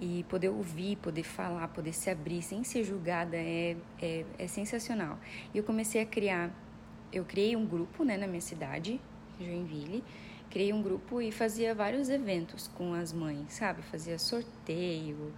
e 0.00 0.24
poder 0.28 0.50
ouvir, 0.50 0.96
poder 0.96 1.22
falar, 1.22 1.68
poder 1.68 1.92
se 1.92 2.10
abrir 2.10 2.42
sem 2.42 2.62
ser 2.62 2.84
julgada 2.84 3.36
é, 3.36 3.76
é, 4.00 4.24
é 4.38 4.46
sensacional. 4.46 5.18
E 5.54 5.58
eu 5.58 5.64
comecei 5.64 6.00
a 6.00 6.06
criar, 6.06 6.50
eu 7.16 7.24
criei 7.24 7.56
um 7.56 7.64
grupo 7.64 8.04
né, 8.04 8.16
na 8.16 8.26
minha 8.26 8.40
cidade, 8.40 9.00
Joinville, 9.40 10.04
criei 10.50 10.72
um 10.72 10.82
grupo 10.82 11.20
e 11.20 11.32
fazia 11.32 11.74
vários 11.74 12.08
eventos 12.08 12.68
com 12.68 12.94
as 12.94 13.12
mães, 13.12 13.52
sabe? 13.52 13.82
Fazia 13.82 14.18
sorteio. 14.18 15.32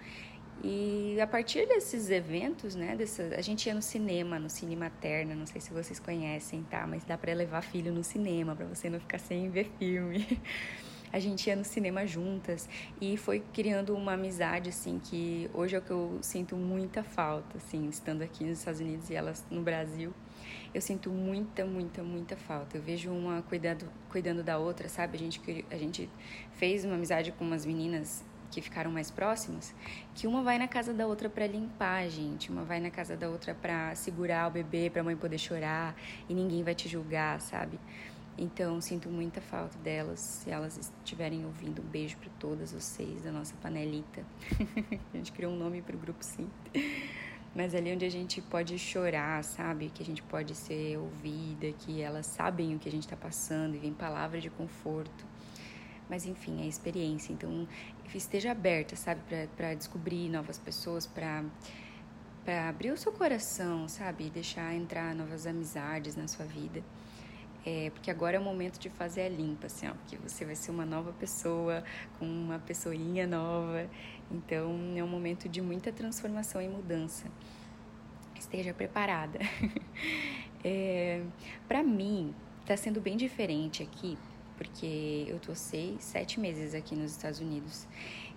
E 0.62 1.20
a 1.20 1.26
partir 1.26 1.66
desses 1.68 2.10
eventos, 2.10 2.74
né, 2.74 2.96
dessa, 2.96 3.22
a 3.36 3.40
gente 3.40 3.66
ia 3.66 3.74
no 3.74 3.82
cinema, 3.82 4.40
no 4.40 4.50
Cine 4.50 4.74
Materna, 4.74 5.34
não 5.34 5.46
sei 5.46 5.60
se 5.60 5.72
vocês 5.72 6.00
conhecem, 6.00 6.64
tá? 6.64 6.84
Mas 6.84 7.04
dá 7.04 7.16
para 7.16 7.32
levar 7.32 7.62
filho 7.62 7.92
no 7.92 8.02
cinema, 8.02 8.56
para 8.56 8.66
você 8.66 8.90
não 8.90 8.98
ficar 8.98 9.18
sem 9.18 9.48
ver 9.50 9.70
filme. 9.78 10.26
A 11.10 11.18
gente 11.18 11.46
ia 11.46 11.56
no 11.56 11.64
cinema 11.64 12.06
juntas 12.06 12.68
e 13.00 13.16
foi 13.16 13.42
criando 13.54 13.94
uma 13.94 14.12
amizade, 14.12 14.68
assim, 14.68 14.98
que 15.02 15.48
hoje 15.54 15.74
é 15.74 15.78
o 15.78 15.82
que 15.82 15.90
eu 15.90 16.18
sinto 16.20 16.54
muita 16.54 17.02
falta, 17.02 17.56
assim, 17.56 17.88
estando 17.88 18.20
aqui 18.20 18.44
nos 18.44 18.58
Estados 18.58 18.80
Unidos 18.80 19.08
e 19.08 19.14
elas 19.14 19.42
no 19.50 19.62
Brasil 19.62 20.12
eu 20.78 20.82
sinto 20.82 21.10
muita, 21.10 21.66
muita, 21.66 22.04
muita 22.04 22.36
falta. 22.36 22.76
Eu 22.76 22.82
vejo 22.82 23.10
uma 23.10 23.42
cuidando, 23.42 23.90
cuidando 24.08 24.44
da 24.44 24.58
outra, 24.58 24.88
sabe? 24.88 25.16
A 25.16 25.18
gente, 25.18 25.64
a 25.72 25.76
gente 25.76 26.08
fez 26.52 26.84
uma 26.84 26.94
amizade 26.94 27.32
com 27.32 27.44
umas 27.44 27.66
meninas 27.66 28.24
que 28.48 28.62
ficaram 28.62 28.90
mais 28.90 29.10
próximas, 29.10 29.74
que 30.14 30.26
uma 30.26 30.42
vai 30.42 30.56
na 30.56 30.68
casa 30.68 30.94
da 30.94 31.06
outra 31.06 31.28
para 31.28 31.46
limpar, 31.46 32.08
gente, 32.08 32.50
uma 32.50 32.62
vai 32.62 32.80
na 32.80 32.90
casa 32.90 33.14
da 33.16 33.28
outra 33.28 33.54
para 33.54 33.94
segurar 33.94 34.48
o 34.48 34.50
bebê, 34.52 34.88
para 34.88 35.02
a 35.02 35.04
mãe 35.04 35.16
poder 35.16 35.36
chorar 35.36 35.94
e 36.28 36.32
ninguém 36.32 36.62
vai 36.62 36.74
te 36.74 36.88
julgar, 36.88 37.40
sabe? 37.40 37.78
Então, 38.38 38.80
sinto 38.80 39.10
muita 39.10 39.40
falta 39.40 39.76
delas. 39.78 40.20
Se 40.20 40.48
elas 40.48 40.78
estiverem 40.78 41.44
ouvindo, 41.44 41.82
um 41.82 41.86
beijo 41.86 42.16
para 42.18 42.30
todas 42.38 42.72
vocês 42.72 43.20
da 43.20 43.32
nossa 43.32 43.54
panelita. 43.56 44.24
a 45.12 45.16
gente 45.16 45.32
criou 45.32 45.52
um 45.52 45.56
nome 45.56 45.82
para 45.82 45.96
o 45.96 45.98
grupo, 45.98 46.24
sim 46.24 46.48
mas 47.54 47.74
ali 47.74 47.92
onde 47.92 48.04
a 48.04 48.10
gente 48.10 48.40
pode 48.40 48.78
chorar, 48.78 49.42
sabe? 49.42 49.90
Que 49.92 50.02
a 50.02 50.06
gente 50.06 50.22
pode 50.22 50.54
ser 50.54 50.98
ouvida, 50.98 51.72
que 51.72 52.00
elas 52.00 52.26
sabem 52.26 52.74
o 52.74 52.78
que 52.78 52.88
a 52.88 52.92
gente 52.92 53.04
está 53.04 53.16
passando 53.16 53.74
e 53.74 53.78
vem 53.78 53.92
palavra 53.92 54.40
de 54.40 54.50
conforto. 54.50 55.26
Mas 56.08 56.24
enfim, 56.24 56.62
é 56.62 56.66
experiência. 56.66 57.32
Então, 57.32 57.66
esteja 58.14 58.52
aberta, 58.52 58.96
sabe? 58.96 59.20
Para 59.56 59.74
descobrir 59.74 60.28
novas 60.28 60.58
pessoas, 60.58 61.06
para 61.06 61.44
abrir 62.68 62.92
o 62.92 62.96
seu 62.96 63.12
coração, 63.12 63.88
sabe? 63.88 64.26
E 64.26 64.30
deixar 64.30 64.74
entrar 64.74 65.14
novas 65.14 65.46
amizades 65.46 66.16
na 66.16 66.28
sua 66.28 66.46
vida. 66.46 66.82
É, 67.70 67.90
porque 67.90 68.10
agora 68.10 68.38
é 68.38 68.40
o 68.40 68.42
momento 68.42 68.78
de 68.78 68.88
fazer 68.88 69.22
a 69.22 69.28
limpa, 69.28 69.66
assim, 69.66 69.86
ó, 69.86 69.92
porque 69.92 70.16
você 70.16 70.42
vai 70.42 70.54
ser 70.54 70.70
uma 70.70 70.86
nova 70.86 71.12
pessoa, 71.12 71.84
com 72.18 72.24
uma 72.24 72.58
pessoinha 72.58 73.26
nova. 73.26 73.86
Então, 74.30 74.74
é 74.96 75.04
um 75.04 75.08
momento 75.08 75.50
de 75.50 75.60
muita 75.60 75.92
transformação 75.92 76.62
e 76.62 76.68
mudança. 76.68 77.26
Esteja 78.38 78.72
preparada. 78.72 79.38
é, 80.64 81.22
Para 81.68 81.82
mim, 81.82 82.34
está 82.62 82.74
sendo 82.74 83.02
bem 83.02 83.18
diferente 83.18 83.82
aqui, 83.82 84.16
porque 84.56 85.26
eu 85.28 85.38
tô 85.38 85.54
seis, 85.54 86.02
sete 86.02 86.40
meses 86.40 86.74
aqui 86.74 86.96
nos 86.96 87.10
Estados 87.10 87.38
Unidos 87.38 87.86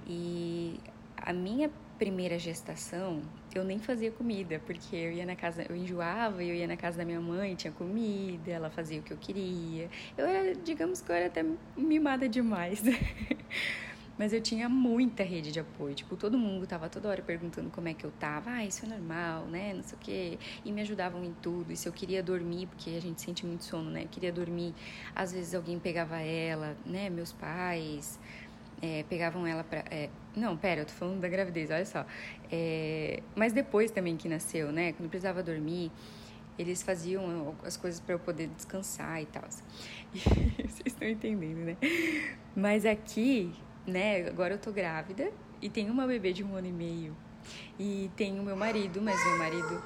e 0.06 0.78
a 1.16 1.32
minha 1.32 1.72
primeira 2.02 2.40
gestação, 2.40 3.22
eu 3.54 3.64
nem 3.64 3.78
fazia 3.78 4.10
comida, 4.10 4.60
porque 4.66 4.96
eu 4.96 5.12
ia 5.12 5.24
na 5.24 5.36
casa, 5.36 5.64
eu 5.70 5.76
enjoava, 5.76 6.44
eu 6.44 6.56
ia 6.56 6.66
na 6.66 6.76
casa 6.76 6.98
da 6.98 7.06
minha 7.06 7.22
mãe, 7.22 7.54
tinha 7.54 7.72
comida, 7.72 8.50
ela 8.50 8.72
fazia 8.72 9.00
o 9.00 9.04
que 9.04 9.14
eu 9.14 9.18
queria. 9.18 9.88
Eu 10.18 10.26
era, 10.26 10.56
digamos 10.56 11.00
que 11.00 11.12
eu 11.12 11.16
era 11.16 11.28
até 11.28 11.46
mimada 11.78 12.28
demais. 12.28 12.82
Mas 14.18 14.34
eu 14.34 14.42
tinha 14.42 14.68
muita 14.68 15.22
rede 15.22 15.52
de 15.52 15.60
apoio. 15.60 15.94
Tipo, 15.94 16.16
todo 16.16 16.40
mundo 16.40 16.66
tava 16.66 16.90
toda 16.90 17.08
hora 17.08 17.22
perguntando 17.22 17.70
como 17.70 17.88
é 17.88 17.94
que 17.94 18.04
eu 18.04 18.12
tava. 18.20 18.50
Ah, 18.50 18.66
isso 18.66 18.84
é 18.84 18.90
normal, 18.90 19.46
né? 19.46 19.72
Não 19.76 19.84
sei 19.84 19.96
o 19.96 20.02
quê. 20.02 20.40
E 20.66 20.72
me 20.72 20.82
ajudavam 20.82 21.24
em 21.24 21.34
tudo. 21.40 21.72
E 21.72 21.78
se 21.78 21.88
eu 21.88 21.94
queria 21.94 22.24
dormir, 22.24 22.66
porque 22.66 22.90
a 22.92 23.00
gente 23.00 23.22
sente 23.22 23.46
muito 23.46 23.64
sono, 23.64 23.92
né? 23.92 24.04
Eu 24.04 24.08
queria 24.08 24.32
dormir. 24.32 24.74
Às 25.16 25.32
vezes 25.34 25.54
alguém 25.54 25.80
pegava 25.80 26.20
ela, 26.20 26.76
né? 26.84 27.12
Meus 27.12 27.32
pais. 27.32 28.20
É, 28.82 29.04
pegavam 29.08 29.46
ela 29.46 29.64
pra. 29.64 29.84
É... 29.92 30.10
Não, 30.36 30.56
pera, 30.56 30.82
eu 30.82 30.86
tô 30.86 30.94
falando 30.94 31.20
da 31.20 31.28
gravidez, 31.28 31.70
olha 31.70 31.86
só. 31.86 32.06
É... 32.52 33.22
Mas 33.36 33.54
depois 33.54 33.92
também 33.92 34.16
que 34.16 34.30
nasceu, 34.30 34.72
né? 34.72 34.94
Quando 34.94 35.10
precisava 35.10 35.44
dormir, 35.44 35.92
eles 36.58 36.82
faziam 36.82 37.56
as 37.64 37.76
coisas 37.76 38.00
para 38.00 38.16
eu 38.16 38.20
poder 38.20 38.48
descansar 38.48 39.22
e 39.22 39.26
tal. 39.26 39.44
Vocês 40.14 40.86
estão 40.86 41.08
entendendo, 41.08 41.66
né? 41.66 41.78
Mas 42.56 42.86
aqui 42.86 43.54
né? 43.86 44.28
Agora 44.28 44.54
eu 44.54 44.58
tô 44.58 44.72
grávida 44.72 45.32
e 45.62 45.70
tenho 45.70 45.92
uma 45.92 46.06
bebê 46.06 46.34
de 46.34 46.44
um 46.44 46.56
ano 46.56 46.68
e 46.68 46.72
meio. 46.72 47.16
E 47.80 48.10
tenho 48.16 48.44
meu 48.44 48.56
marido, 48.56 49.02
mas 49.02 49.24
meu 49.26 49.38
marido. 49.38 49.84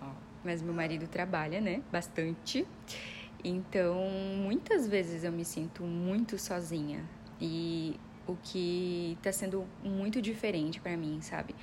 Ó, 0.00 0.10
mas 0.44 0.62
meu 0.62 0.74
marido 0.74 1.06
trabalha, 1.06 1.60
né? 1.60 1.82
Bastante. 1.92 2.66
Então, 3.44 4.04
muitas 4.36 4.88
vezes 4.88 5.24
eu 5.24 5.32
me 5.32 5.44
sinto 5.44 5.82
muito 5.82 6.38
sozinha. 6.38 7.04
E 7.40 7.98
o 8.32 8.36
que 8.42 9.16
tá 9.22 9.32
sendo 9.32 9.66
muito 9.82 10.20
diferente 10.20 10.80
para 10.80 10.96
mim, 10.96 11.20
sabe? 11.20 11.54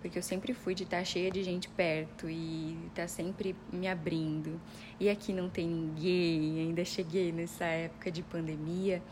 Porque 0.00 0.18
eu 0.18 0.22
sempre 0.22 0.52
fui 0.52 0.74
de 0.74 0.84
estar 0.84 0.98
tá 0.98 1.04
cheia 1.04 1.30
de 1.30 1.42
gente 1.42 1.68
perto 1.68 2.28
e 2.30 2.78
tá 2.94 3.08
sempre 3.08 3.56
me 3.72 3.88
abrindo. 3.88 4.60
E 5.00 5.08
aqui 5.08 5.32
não 5.32 5.48
tem 5.48 5.66
ninguém, 5.66 6.60
ainda 6.60 6.84
cheguei 6.84 7.32
nessa 7.32 7.64
época 7.64 8.10
de 8.10 8.22
pandemia. 8.22 9.02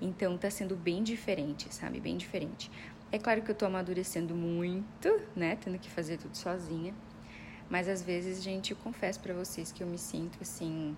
Então 0.00 0.36
tá 0.36 0.50
sendo 0.50 0.74
bem 0.76 1.02
diferente, 1.02 1.72
sabe? 1.74 2.00
Bem 2.00 2.16
diferente. 2.16 2.70
É 3.12 3.18
claro 3.18 3.42
que 3.42 3.50
eu 3.50 3.54
tô 3.54 3.66
amadurecendo 3.66 4.34
muito, 4.34 5.20
né? 5.34 5.56
Tendo 5.56 5.78
que 5.78 5.90
fazer 5.90 6.18
tudo 6.18 6.36
sozinha. 6.36 6.94
Mas 7.68 7.88
às 7.88 8.02
vezes, 8.02 8.42
gente, 8.42 8.70
eu 8.72 8.76
confesso 8.78 9.20
para 9.20 9.34
vocês 9.34 9.72
que 9.72 9.82
eu 9.82 9.86
me 9.86 9.98
sinto 9.98 10.38
assim 10.40 10.96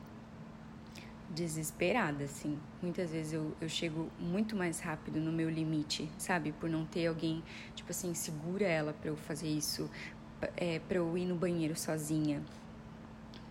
desesperada, 1.31 2.25
assim. 2.25 2.59
Muitas 2.83 3.11
vezes 3.11 3.33
eu, 3.33 3.55
eu 3.61 3.69
chego 3.69 4.11
muito 4.19 4.57
mais 4.57 4.81
rápido 4.81 5.21
no 5.21 5.31
meu 5.31 5.51
limite, 5.51 6.11
sabe? 6.19 6.53
Por 6.53 6.69
não 6.69 6.85
ter 6.87 7.07
alguém, 7.07 7.43
tipo 7.75 7.91
assim, 7.91 8.15
segura 8.15 8.67
ela 8.67 8.93
para 8.93 9.11
eu 9.11 9.17
fazer 9.17 9.49
isso, 9.49 9.91
é, 10.57 10.79
para 10.79 10.99
eu 10.99 11.19
ir 11.19 11.27
no 11.27 11.37
banheiro 11.37 11.77
sozinha, 11.77 12.43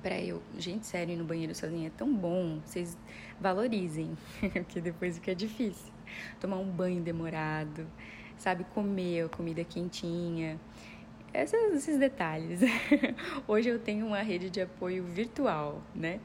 para 0.01 0.19
eu, 0.19 0.41
gente, 0.57 0.85
sério, 0.85 1.13
ir 1.13 1.17
no 1.17 1.25
banheiro 1.25 1.53
sozinha 1.53 1.87
é 1.87 1.91
tão 1.91 2.13
bom. 2.13 2.59
Vocês 2.63 2.97
valorizem, 3.39 4.17
porque 4.53 4.79
depois 4.81 5.15
fica 5.15 5.35
difícil. 5.35 5.91
Tomar 6.39 6.57
um 6.57 6.69
banho 6.69 7.01
demorado, 7.01 7.85
sabe, 8.37 8.63
comer 8.73 9.25
a 9.25 9.29
comida 9.29 9.63
quentinha. 9.63 10.59
Esses 11.33 11.99
detalhes. 11.99 12.61
Hoje 13.47 13.69
eu 13.69 13.77
tenho 13.77 14.07
uma 14.07 14.21
rede 14.21 14.49
de 14.49 14.61
apoio 14.61 15.03
virtual, 15.03 15.83
né? 15.93 16.19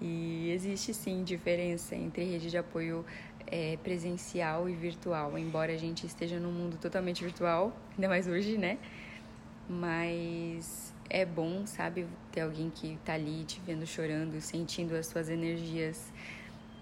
E 0.00 0.50
existe 0.50 0.92
sim 0.92 1.24
diferença 1.24 1.94
entre 1.94 2.24
rede 2.24 2.50
de 2.50 2.58
apoio 2.58 3.04
é, 3.46 3.78
presencial 3.82 4.68
e 4.68 4.74
virtual, 4.74 5.38
embora 5.38 5.72
a 5.72 5.76
gente 5.76 6.06
esteja 6.06 6.38
num 6.38 6.52
mundo 6.52 6.76
totalmente 6.76 7.22
virtual, 7.22 7.74
ainda 7.96 8.08
mais 8.08 8.26
hoje, 8.26 8.58
né? 8.58 8.78
Mas 9.68 10.92
é 11.08 11.24
bom, 11.24 11.66
sabe, 11.66 12.06
ter 12.32 12.42
alguém 12.42 12.70
que 12.70 12.98
tá 13.04 13.14
ali 13.14 13.44
te 13.44 13.60
vendo 13.64 13.86
chorando, 13.86 14.40
sentindo 14.40 14.94
as 14.94 15.06
suas 15.06 15.28
energias. 15.28 16.12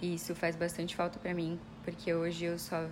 E 0.02 0.14
isso 0.14 0.34
faz 0.34 0.56
bastante 0.56 0.96
falta 0.96 1.18
para 1.18 1.32
mim, 1.32 1.58
porque 1.84 2.12
hoje 2.12 2.46
eu 2.46 2.58
só 2.58 2.86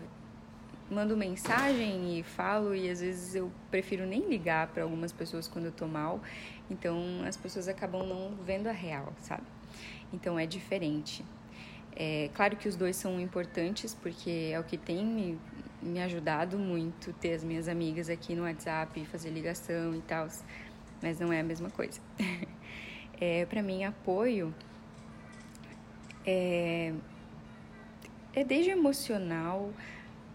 mando 0.91 1.17
mensagem 1.17 2.19
e 2.19 2.23
falo 2.23 2.75
e 2.75 2.89
às 2.91 3.01
vezes 3.01 3.35
eu 3.35 3.51
prefiro 3.71 4.07
nem 4.07 4.29
ligar 4.29 4.69
para 4.69 4.83
algumas 4.83 5.11
pessoas 5.11 5.49
quando 5.49 5.67
eu 5.67 5.73
tô 5.73 5.87
mal. 5.87 6.21
Então 6.71 7.23
as 7.27 7.37
pessoas 7.37 7.67
acabam 7.67 8.07
não 8.07 8.35
vendo 8.45 8.69
a 8.69 8.73
real, 8.73 9.13
sabe? 9.19 9.43
Então 10.13 10.39
é 10.39 10.47
diferente. 10.47 11.25
É 11.95 12.31
claro 12.35 12.57
que 12.57 12.69
os 12.69 12.77
dois 12.77 12.97
são 12.97 13.21
importantes 13.21 13.95
porque 13.95 14.51
é 14.53 14.59
o 14.59 14.65
que 14.65 14.79
tem 14.79 15.05
me, 15.05 15.39
me 15.83 16.01
ajudado 16.01 16.59
muito 16.59 17.13
ter 17.15 17.35
as 17.35 17.45
minhas 17.45 17.69
amigas 17.69 18.09
aqui 18.09 18.35
no 18.35 18.43
WhatsApp, 18.43 19.05
fazer 19.07 19.31
ligação 19.31 19.95
e 19.95 20.01
tal 20.01 20.29
mas 21.03 21.19
não 21.19 21.33
é 21.33 21.41
a 21.41 21.43
mesma 21.43 21.69
coisa. 21.69 22.01
é, 23.21 23.45
para 23.47 23.61
mim, 23.61 23.83
apoio 23.85 24.55
é, 26.25 26.95
é 28.33 28.45
desde 28.45 28.71
emocional 28.71 29.73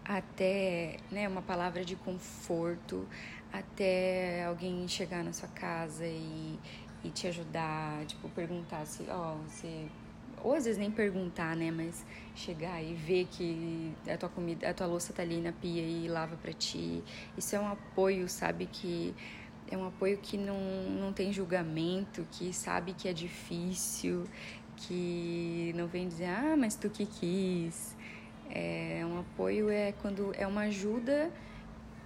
até 0.04 0.98
né, 1.10 1.26
uma 1.26 1.42
palavra 1.42 1.84
de 1.84 1.96
conforto, 1.96 3.06
até 3.52 4.44
alguém 4.44 4.86
chegar 4.86 5.24
na 5.24 5.32
sua 5.32 5.48
casa 5.48 6.06
e, 6.06 6.58
e 7.04 7.10
te 7.10 7.26
ajudar, 7.26 8.04
tipo, 8.06 8.28
perguntar 8.30 8.84
se, 8.86 9.04
ó, 9.08 9.34
oh, 9.34 9.48
você 9.48 9.88
ou 10.42 10.54
às 10.54 10.64
vezes 10.64 10.78
nem 10.78 10.90
perguntar, 10.90 11.56
né, 11.56 11.70
mas 11.70 12.04
chegar 12.34 12.82
e 12.82 12.94
ver 12.94 13.26
que 13.30 13.92
a 14.08 14.16
tua 14.16 14.28
comida, 14.28 14.68
a 14.68 14.74
tua 14.74 14.86
louça 14.86 15.12
tá 15.12 15.22
ali 15.22 15.40
na 15.40 15.52
pia 15.52 15.82
e 15.82 16.08
lava 16.08 16.36
para 16.36 16.52
ti. 16.52 17.02
Isso 17.36 17.56
é 17.56 17.60
um 17.60 17.68
apoio, 17.68 18.28
sabe, 18.28 18.66
que 18.66 19.14
é 19.70 19.76
um 19.76 19.86
apoio 19.86 20.18
que 20.18 20.36
não, 20.36 20.58
não 21.00 21.12
tem 21.12 21.32
julgamento, 21.32 22.26
que 22.30 22.52
sabe 22.52 22.92
que 22.92 23.08
é 23.08 23.12
difícil, 23.12 24.24
que 24.76 25.72
não 25.76 25.86
vem 25.86 26.08
dizer, 26.08 26.26
ah, 26.26 26.56
mas 26.56 26.74
tu 26.74 26.88
que 26.88 27.04
quis. 27.04 27.96
É 28.50 29.02
um 29.04 29.20
apoio 29.20 29.68
é 29.68 29.92
quando 30.00 30.32
é 30.34 30.46
uma 30.46 30.62
ajuda 30.62 31.30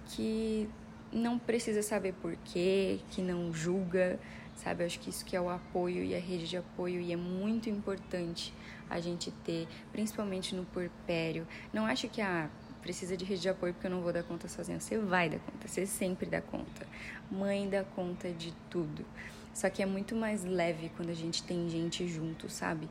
que 0.07 0.69
não 1.11 1.39
precisa 1.39 1.81
saber 1.81 2.13
porquê, 2.13 2.99
que 3.11 3.21
não 3.21 3.53
julga, 3.53 4.19
sabe? 4.55 4.83
Eu 4.83 4.87
acho 4.87 4.99
que 4.99 5.09
isso 5.09 5.25
que 5.25 5.35
é 5.35 5.41
o 5.41 5.49
apoio 5.49 6.03
e 6.03 6.15
a 6.15 6.19
rede 6.19 6.47
de 6.47 6.57
apoio 6.57 6.99
e 7.01 7.11
é 7.11 7.15
muito 7.15 7.69
importante 7.69 8.53
a 8.89 8.99
gente 8.99 9.31
ter, 9.43 9.67
principalmente 9.91 10.55
no 10.55 10.65
porpério. 10.65 11.47
Não 11.71 11.85
acho 11.85 12.07
que 12.07 12.21
a 12.21 12.45
ah, 12.45 12.49
precisa 12.81 13.15
de 13.15 13.25
rede 13.25 13.41
de 13.41 13.49
apoio 13.49 13.73
porque 13.73 13.87
eu 13.87 13.91
não 13.91 14.01
vou 14.01 14.13
dar 14.13 14.23
conta 14.23 14.47
sozinha. 14.47 14.79
Você 14.79 14.97
vai 14.99 15.29
dar 15.29 15.39
conta, 15.39 15.67
você 15.67 15.85
sempre 15.85 16.25
dá 16.25 16.41
conta. 16.41 16.85
Mãe 17.31 17.67
dá 17.67 17.83
conta 17.83 18.29
de 18.31 18.53
tudo. 18.69 19.05
Só 19.53 19.69
que 19.69 19.81
é 19.81 19.85
muito 19.85 20.15
mais 20.15 20.43
leve 20.43 20.91
quando 20.95 21.09
a 21.09 21.15
gente 21.15 21.43
tem 21.43 21.69
gente 21.69 22.07
junto, 22.07 22.49
sabe? 22.49 22.89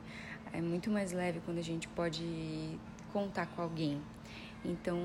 É 0.53 0.61
muito 0.61 0.91
mais 0.91 1.13
leve 1.13 1.41
quando 1.45 1.59
a 1.59 1.63
gente 1.63 1.89
pode 1.89 2.79
contar 3.13 3.47
com 3.47 3.63
alguém. 3.63 4.01
Então, 4.65 4.97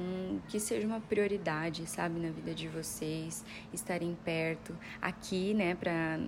que 0.48 0.60
seja 0.60 0.86
uma 0.86 1.00
prioridade, 1.00 1.88
sabe, 1.88 2.20
na 2.20 2.30
vida 2.30 2.54
de 2.54 2.68
vocês, 2.68 3.44
estarem 3.74 4.16
perto. 4.24 4.76
Aqui, 5.02 5.54
né, 5.54 5.74
pra 5.74 6.20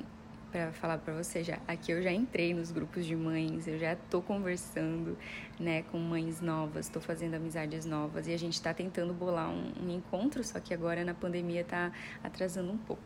para 0.51 0.71
falar 0.71 0.97
para 0.97 1.13
você 1.13 1.43
já. 1.43 1.59
Aqui 1.67 1.91
eu 1.91 2.01
já 2.01 2.11
entrei 2.11 2.53
nos 2.53 2.71
grupos 2.71 3.05
de 3.05 3.15
mães, 3.15 3.67
eu 3.67 3.77
já 3.77 3.95
tô 4.09 4.21
conversando, 4.21 5.17
né, 5.59 5.83
com 5.83 5.97
mães 5.97 6.41
novas, 6.41 6.89
tô 6.89 6.99
fazendo 6.99 7.35
amizades 7.35 7.85
novas 7.85 8.27
e 8.27 8.33
a 8.33 8.37
gente 8.37 8.61
tá 8.61 8.73
tentando 8.73 9.13
bolar 9.13 9.49
um, 9.49 9.71
um 9.83 9.89
encontro, 9.89 10.43
só 10.43 10.59
que 10.59 10.73
agora 10.73 11.03
na 11.03 11.13
pandemia 11.13 11.63
tá 11.63 11.91
atrasando 12.23 12.71
um 12.71 12.77
pouco. 12.77 13.03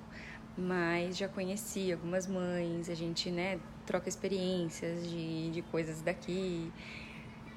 Mas 0.57 1.17
já 1.17 1.27
conheci 1.27 1.91
algumas 1.91 2.27
mães, 2.27 2.89
a 2.89 2.95
gente, 2.95 3.31
né, 3.31 3.59
troca 3.85 4.07
experiências 4.07 5.09
de, 5.09 5.51
de 5.51 5.61
coisas 5.63 6.01
daqui. 6.01 6.71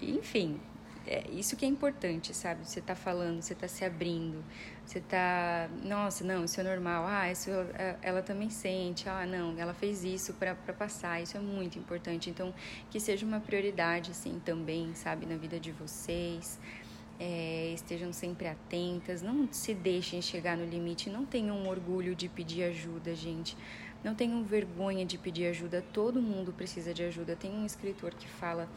Enfim, 0.00 0.58
é 1.06 1.24
isso 1.30 1.56
que 1.56 1.64
é 1.64 1.68
importante, 1.68 2.34
sabe? 2.34 2.66
Você 2.66 2.80
tá 2.80 2.94
falando, 2.94 3.40
você 3.40 3.54
tá 3.54 3.68
se 3.68 3.84
abrindo, 3.84 4.44
você 4.84 5.00
tá, 5.00 5.68
nossa, 5.84 6.24
não, 6.24 6.44
isso 6.44 6.60
é 6.60 6.64
normal. 6.64 7.04
Ah, 7.06 7.30
isso 7.30 7.50
é, 7.50 7.96
ela 8.02 8.22
também 8.22 8.50
sente. 8.50 9.08
Ah, 9.08 9.24
não, 9.24 9.56
ela 9.58 9.72
fez 9.72 10.04
isso 10.04 10.34
para 10.34 10.54
passar. 10.54 11.22
Isso 11.22 11.36
é 11.36 11.40
muito 11.40 11.78
importante. 11.78 12.28
Então, 12.28 12.52
que 12.90 12.98
seja 12.98 13.24
uma 13.24 13.40
prioridade 13.40 14.10
assim 14.10 14.40
também, 14.44 14.94
sabe, 14.94 15.26
na 15.26 15.36
vida 15.36 15.60
de 15.60 15.72
vocês. 15.72 16.58
É, 17.18 17.70
estejam 17.72 18.12
sempre 18.12 18.46
atentas, 18.46 19.22
não 19.22 19.48
se 19.50 19.72
deixem 19.72 20.20
chegar 20.20 20.54
no 20.54 20.66
limite, 20.66 21.08
não 21.08 21.24
tenham 21.24 21.66
orgulho 21.66 22.14
de 22.14 22.28
pedir 22.28 22.64
ajuda, 22.64 23.14
gente. 23.14 23.56
Não 24.04 24.14
tenham 24.14 24.44
vergonha 24.44 25.04
de 25.06 25.16
pedir 25.16 25.46
ajuda, 25.46 25.82
todo 25.92 26.20
mundo 26.20 26.52
precisa 26.52 26.92
de 26.92 27.02
ajuda. 27.02 27.34
Tem 27.34 27.50
um 27.50 27.64
escritor 27.64 28.12
que 28.12 28.28
fala 28.28 28.68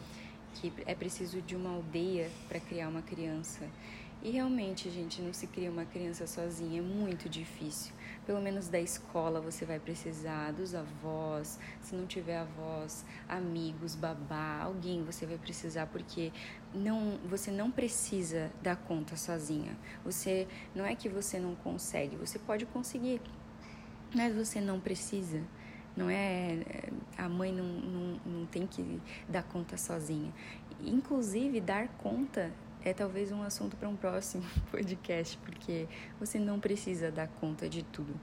que 0.56 0.72
é 0.86 0.96
preciso 0.96 1.42
de 1.42 1.56
uma 1.56 1.72
aldeia 1.72 2.30
para 2.48 2.60
criar 2.60 2.90
uma 2.90 3.02
criança. 3.02 3.68
E 4.22 4.32
realmente, 4.32 4.90
gente, 4.90 5.22
não 5.22 5.32
se 5.32 5.48
cria 5.48 5.72
uma 5.72 5.86
criança 5.86 6.28
sozinha, 6.28 6.80
é 6.80 6.82
muito 6.82 7.30
difícil. 7.30 7.94
Pelo 8.26 8.42
menos 8.42 8.68
da 8.68 8.80
escola 8.80 9.40
você 9.40 9.64
vai 9.64 9.80
precisar, 9.80 10.52
dos 10.52 10.76
avós, 10.76 11.58
se 11.82 11.96
não 11.96 12.06
tiver 12.06 12.40
avós, 12.40 13.06
amigos, 13.30 13.96
babá, 13.96 14.64
alguém 14.64 15.06
você 15.06 15.26
vai 15.26 15.38
precisar, 15.38 15.88
porque 15.88 16.34
não, 16.74 17.18
você 17.30 17.50
não 17.50 17.72
precisa 17.72 18.52
dar 18.62 18.76
conta 18.76 19.16
sozinha. 19.16 19.78
Você 20.04 20.50
não 20.76 20.86
é 20.86 20.96
que 20.96 21.08
você 21.08 21.40
não 21.40 21.56
consegue, 21.56 22.18
você 22.18 22.38
pode 22.38 22.66
conseguir, 22.66 23.22
mas 24.14 24.36
você 24.36 24.60
não 24.60 24.82
precisa. 24.82 25.42
Não 26.00 26.10
é. 26.10 26.58
A 27.18 27.28
mãe 27.28 27.52
não, 27.52 27.66
não, 27.66 28.20
não 28.26 28.46
tem 28.46 28.66
que 28.66 29.02
dar 29.28 29.44
conta 29.44 29.76
sozinha. 29.76 30.32
Inclusive, 30.82 31.60
dar 31.60 31.90
conta 31.98 32.54
é 32.86 32.94
talvez 32.94 33.34
um 33.34 33.44
assunto 33.44 33.76
para 33.76 33.90
um 33.90 33.98
próximo 33.98 34.46
podcast, 34.72 35.38
porque 35.40 35.88
você 36.18 36.40
não 36.40 36.58
precisa 36.58 37.12
dar 37.12 37.28
conta 37.28 37.68
de 37.68 37.84
tudo. 37.84 38.16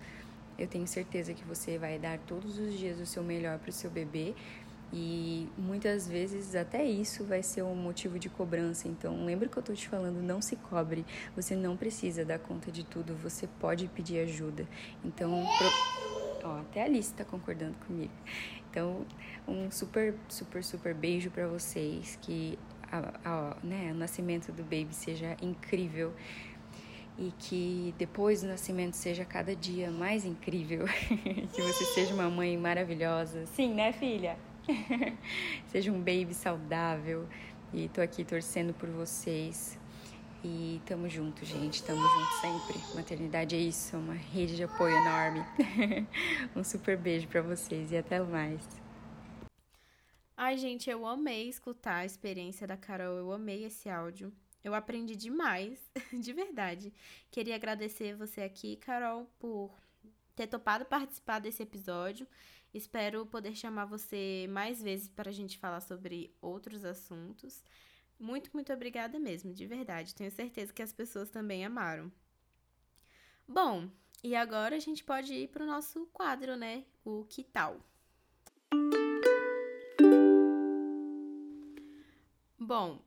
Eu 0.59 0.67
tenho 0.67 0.87
certeza 0.87 1.35
que 1.35 1.45
você 1.45 1.77
vai 1.77 1.99
dar 1.99 2.19
todos 2.21 2.59
os 2.59 2.79
dias 2.79 2.99
o 2.99 3.05
seu 3.05 3.23
melhor 3.23 3.59
para 3.59 3.69
o 3.69 3.73
seu 3.73 3.91
bebê 3.91 4.35
e 4.91 5.47
muitas 5.59 6.09
vezes 6.09 6.55
até 6.55 6.83
isso 6.83 7.25
vai 7.25 7.43
ser 7.43 7.63
um 7.63 7.75
motivo 7.75 8.19
de 8.19 8.31
cobrança. 8.31 8.89
Então, 8.89 9.27
lembra 9.27 9.49
que 9.49 9.57
eu 9.59 9.61
estou 9.61 9.77
te 9.77 9.87
falando, 9.87 10.23
não 10.23 10.41
se 10.41 10.57
cobre. 10.57 11.05
Você 11.35 11.55
não 11.55 11.77
precisa 11.77 12.25
dar 12.25 12.39
conta 12.39 12.73
de 12.73 12.85
tudo, 12.85 13.15
você 13.15 13.47
pode 13.61 13.87
pedir 13.89 14.21
ajuda. 14.21 14.67
Então, 15.05 15.45
pro... 15.59 16.16
Ó, 16.47 16.61
até 16.61 16.83
a 16.83 16.85
Alice 16.85 17.13
tá 17.13 17.25
concordando 17.25 17.75
comigo. 17.87 18.13
Então, 18.71 19.05
um 19.49 19.71
super, 19.71 20.15
super, 20.29 20.63
super 20.63 20.95
beijo 20.95 21.31
para 21.31 21.49
vocês. 21.49 22.19
Que 22.23 22.59
a, 22.91 23.13
a, 23.25 23.57
né, 23.63 23.91
o 23.93 23.97
nascimento 23.97 24.53
do 24.53 24.63
baby 24.63 24.93
seja 24.93 25.37
incrível 25.43 26.13
e 27.19 27.33
que 27.39 27.95
depois 27.97 28.43
do 28.43 28.49
nascimento 28.49 28.95
seja 28.95 29.25
cada 29.25 29.57
dia 29.57 29.91
mais 29.91 30.25
incrível. 30.25 30.85
que 31.53 31.63
você 31.63 31.85
seja 31.87 32.15
uma 32.15 32.29
mãe 32.29 32.57
maravilhosa. 32.57 33.47
Sim, 33.47 33.75
né, 33.75 33.93
filha? 33.93 34.37
seja 35.69 35.91
um 35.91 35.99
baby 35.99 36.35
saudável. 36.35 37.27
E 37.73 37.89
tô 37.89 38.01
aqui 38.01 38.25
torcendo 38.25 38.73
por 38.75 38.89
vocês. 38.89 39.79
E 40.45 40.81
tamo 40.87 41.09
junto, 41.09 41.45
gente. 41.45 41.83
Tamo 41.83 42.01
junto 42.01 42.41
sempre. 42.41 42.95
Maternidade 42.95 43.57
é 43.57 43.59
isso, 43.59 43.97
é 43.97 43.99
uma 43.99 44.15
rede 44.15 44.57
de 44.57 44.65
apoio 44.65 44.97
enorme. 44.97 45.41
um 46.55 46.63
super 46.63 46.97
beijo 46.97 47.27
para 47.29 47.43
vocês 47.43 47.91
e 47.91 47.97
até 47.97 48.21
mais. 48.21 48.61
Ai, 50.37 50.59
gente, 50.59 50.91
eu 50.91 51.07
amei 51.07 51.49
escutar 51.49 51.97
a 51.97 52.05
experiência 52.05 52.67
da 52.67 52.77
Carol. 52.77 53.17
Eu 53.17 53.33
amei 53.33 53.65
esse 53.65 53.89
áudio. 53.89 54.33
Eu 54.63 54.75
aprendi 54.75 55.17
demais, 55.17 55.79
de 56.13 56.33
verdade. 56.33 56.93
Queria 57.31 57.55
agradecer 57.55 58.15
você 58.15 58.43
aqui, 58.43 58.77
Carol, 58.77 59.31
por 59.39 59.71
ter 60.35 60.47
topado 60.47 60.85
participar 60.85 61.39
desse 61.39 61.63
episódio. 61.63 62.27
Espero 62.75 63.25
poder 63.25 63.55
chamar 63.55 63.87
você 63.87 64.47
mais 64.51 64.83
vezes 64.83 65.09
para 65.09 65.31
a 65.31 65.33
gente 65.33 65.57
falar 65.57 65.81
sobre 65.81 66.35
outros 66.43 66.85
assuntos. 66.85 67.63
Muito, 68.19 68.51
muito 68.55 68.73
obrigada 68.73 69.19
mesmo, 69.19 69.53
de 69.53 69.67
verdade. 69.67 70.15
Tenho 70.15 70.31
certeza 70.31 70.73
que 70.73 70.83
as 70.83 70.93
pessoas 70.93 71.31
também 71.31 71.65
amaram. 71.65 72.11
Bom, 73.47 73.91
e 74.25 74.35
agora 74.35 74.77
a 74.77 74.81
gente 74.81 75.05
pode 75.05 75.35
ir 75.35 75.49
para 75.49 75.63
o 75.63 75.67
nosso 75.67 76.07
quadro, 76.07 76.57
né? 76.57 76.85
O 77.05 77.25
que 77.25 77.45
tal? 77.45 77.81
Bom, 82.59 83.01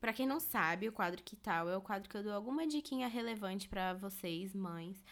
para 0.00 0.12
quem 0.12 0.26
não 0.26 0.40
sabe, 0.40 0.88
o 0.88 0.92
quadro 0.92 1.22
que 1.22 1.36
tal 1.36 1.68
é 1.68 1.76
o 1.76 1.82
quadro 1.82 2.08
que 2.08 2.16
eu 2.16 2.22
dou 2.22 2.32
alguma 2.32 2.66
diquinha 2.66 3.08
relevante 3.08 3.68
para 3.68 3.92
vocês, 3.92 4.54
mães. 4.54 5.04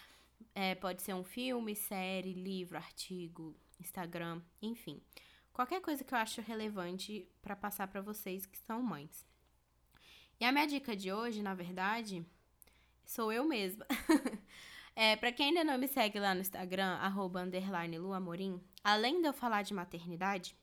É, 0.54 0.74
pode 0.74 1.02
ser 1.02 1.14
um 1.14 1.24
filme, 1.24 1.74
série, 1.74 2.32
livro, 2.32 2.78
artigo, 2.78 3.56
Instagram, 3.78 4.40
enfim 4.62 5.02
qualquer 5.60 5.82
coisa 5.82 6.02
que 6.02 6.14
eu 6.14 6.18
acho 6.18 6.40
relevante 6.40 7.28
para 7.42 7.54
passar 7.54 7.86
para 7.86 8.00
vocês 8.00 8.46
que 8.46 8.56
são 8.56 8.82
mães. 8.82 9.26
E 10.40 10.44
a 10.46 10.50
minha 10.50 10.66
dica 10.66 10.96
de 10.96 11.12
hoje, 11.12 11.42
na 11.42 11.52
verdade, 11.52 12.24
sou 13.04 13.30
eu 13.30 13.44
mesma. 13.44 13.84
é, 14.96 15.16
para 15.16 15.30
quem 15.30 15.48
ainda 15.48 15.62
não 15.62 15.76
me 15.76 15.86
segue 15.86 16.18
lá 16.18 16.34
no 16.34 16.40
Instagram, 16.40 16.94
arroba 16.94 17.46
luamorim, 17.98 18.58
além 18.82 19.20
de 19.20 19.28
eu 19.28 19.34
falar 19.34 19.60
de 19.60 19.74
maternidade, 19.74 20.56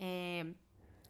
é, 0.00 0.46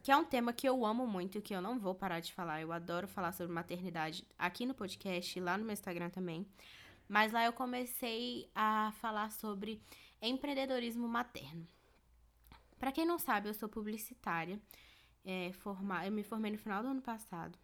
que 0.03 0.11
é 0.11 0.17
um 0.17 0.25
tema 0.25 0.51
que 0.51 0.67
eu 0.67 0.85
amo 0.85 1.07
muito, 1.07 1.41
que 1.41 1.55
eu 1.55 1.61
não 1.61 1.79
vou 1.79 1.95
parar 1.95 2.19
de 2.19 2.33
falar. 2.33 2.59
Eu 2.59 2.73
adoro 2.73 3.07
falar 3.07 3.31
sobre 3.31 3.53
maternidade 3.53 4.27
aqui 4.37 4.65
no 4.65 4.73
podcast 4.73 5.39
lá 5.39 5.57
no 5.57 5.63
meu 5.63 5.71
Instagram 5.71 6.09
também. 6.09 6.45
Mas 7.07 7.31
lá 7.31 7.45
eu 7.45 7.53
comecei 7.53 8.51
a 8.53 8.91
falar 8.99 9.31
sobre 9.31 9.81
empreendedorismo 10.21 11.07
materno. 11.07 11.65
Para 12.79 12.91
quem 12.91 13.05
não 13.05 13.17
sabe, 13.17 13.49
eu 13.49 13.53
sou 13.53 13.69
publicitária. 13.69 14.61
É, 15.25 15.51
forma... 15.53 16.05
Eu 16.05 16.11
me 16.11 16.23
formei 16.23 16.51
no 16.51 16.57
final 16.57 16.81
do 16.81 16.89
ano 16.89 17.01
passado. 17.01 17.57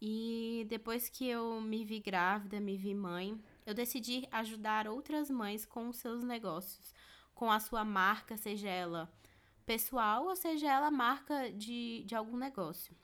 E 0.00 0.66
depois 0.68 1.08
que 1.08 1.26
eu 1.26 1.60
me 1.60 1.84
vi 1.84 2.00
grávida, 2.00 2.60
me 2.60 2.76
vi 2.76 2.94
mãe, 2.94 3.40
eu 3.64 3.72
decidi 3.72 4.28
ajudar 4.30 4.86
outras 4.86 5.30
mães 5.30 5.64
com 5.64 5.88
os 5.88 5.96
seus 5.96 6.22
negócios, 6.22 6.94
com 7.34 7.50
a 7.50 7.58
sua 7.58 7.84
marca, 7.84 8.36
seja 8.36 8.68
ela 8.68 9.10
pessoal 9.66 10.26
ou 10.26 10.36
seja 10.36 10.70
ela 10.70 10.90
marca 10.90 11.50
de, 11.52 12.04
de 12.06 12.14
algum 12.14 12.36
negócio. 12.36 12.94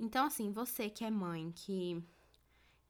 Então, 0.00 0.26
assim, 0.26 0.50
você 0.50 0.88
que 0.88 1.04
é 1.04 1.10
mãe, 1.10 1.52
que 1.54 2.02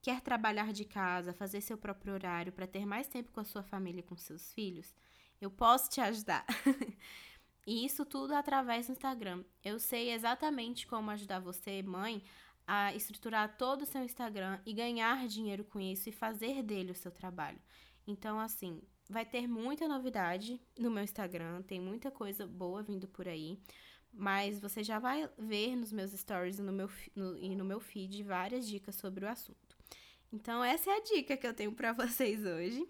quer 0.00 0.20
trabalhar 0.20 0.72
de 0.72 0.84
casa, 0.84 1.32
fazer 1.32 1.60
seu 1.60 1.76
próprio 1.76 2.14
horário 2.14 2.52
para 2.52 2.66
ter 2.66 2.86
mais 2.86 3.08
tempo 3.08 3.32
com 3.32 3.40
a 3.40 3.44
sua 3.44 3.62
família 3.62 4.00
e 4.00 4.04
com 4.04 4.16
seus 4.16 4.52
filhos, 4.52 4.94
eu 5.40 5.50
posso 5.50 5.90
te 5.90 6.00
ajudar. 6.00 6.44
e 7.66 7.84
isso 7.84 8.04
tudo 8.04 8.34
através 8.34 8.86
do 8.86 8.92
Instagram. 8.92 9.44
Eu 9.64 9.78
sei 9.78 10.12
exatamente 10.12 10.86
como 10.86 11.10
ajudar 11.10 11.40
você, 11.40 11.82
mãe, 11.82 12.22
a 12.66 12.94
estruturar 12.94 13.56
todo 13.56 13.82
o 13.82 13.86
seu 13.86 14.02
Instagram 14.02 14.60
e 14.66 14.72
ganhar 14.74 15.26
dinheiro 15.26 15.64
com 15.64 15.80
isso 15.80 16.08
e 16.08 16.12
fazer 16.12 16.62
dele 16.62 16.92
o 16.92 16.94
seu 16.94 17.10
trabalho. 17.10 17.58
Então, 18.06 18.38
assim, 18.38 18.82
vai 19.08 19.24
ter 19.24 19.46
muita 19.46 19.88
novidade 19.88 20.60
no 20.78 20.90
meu 20.90 21.02
Instagram, 21.02 21.62
tem 21.62 21.80
muita 21.80 22.10
coisa 22.10 22.46
boa 22.46 22.82
vindo 22.82 23.08
por 23.08 23.26
aí. 23.28 23.58
mas 24.12 24.58
você 24.58 24.82
já 24.82 24.98
vai 24.98 25.28
ver 25.38 25.76
nos 25.76 25.92
meus 25.92 26.12
stories 26.12 26.58
e 26.58 26.62
no 26.62 26.72
meu, 26.72 26.90
no, 27.14 27.36
e 27.38 27.54
no 27.54 27.64
meu 27.64 27.80
feed 27.80 28.22
várias 28.22 28.66
dicas 28.66 28.94
sobre 28.96 29.24
o 29.24 29.28
assunto. 29.28 29.67
Então, 30.32 30.62
essa 30.62 30.90
é 30.90 30.96
a 30.96 31.02
dica 31.02 31.36
que 31.36 31.46
eu 31.46 31.54
tenho 31.54 31.72
para 31.72 31.92
vocês 31.94 32.44
hoje. 32.44 32.86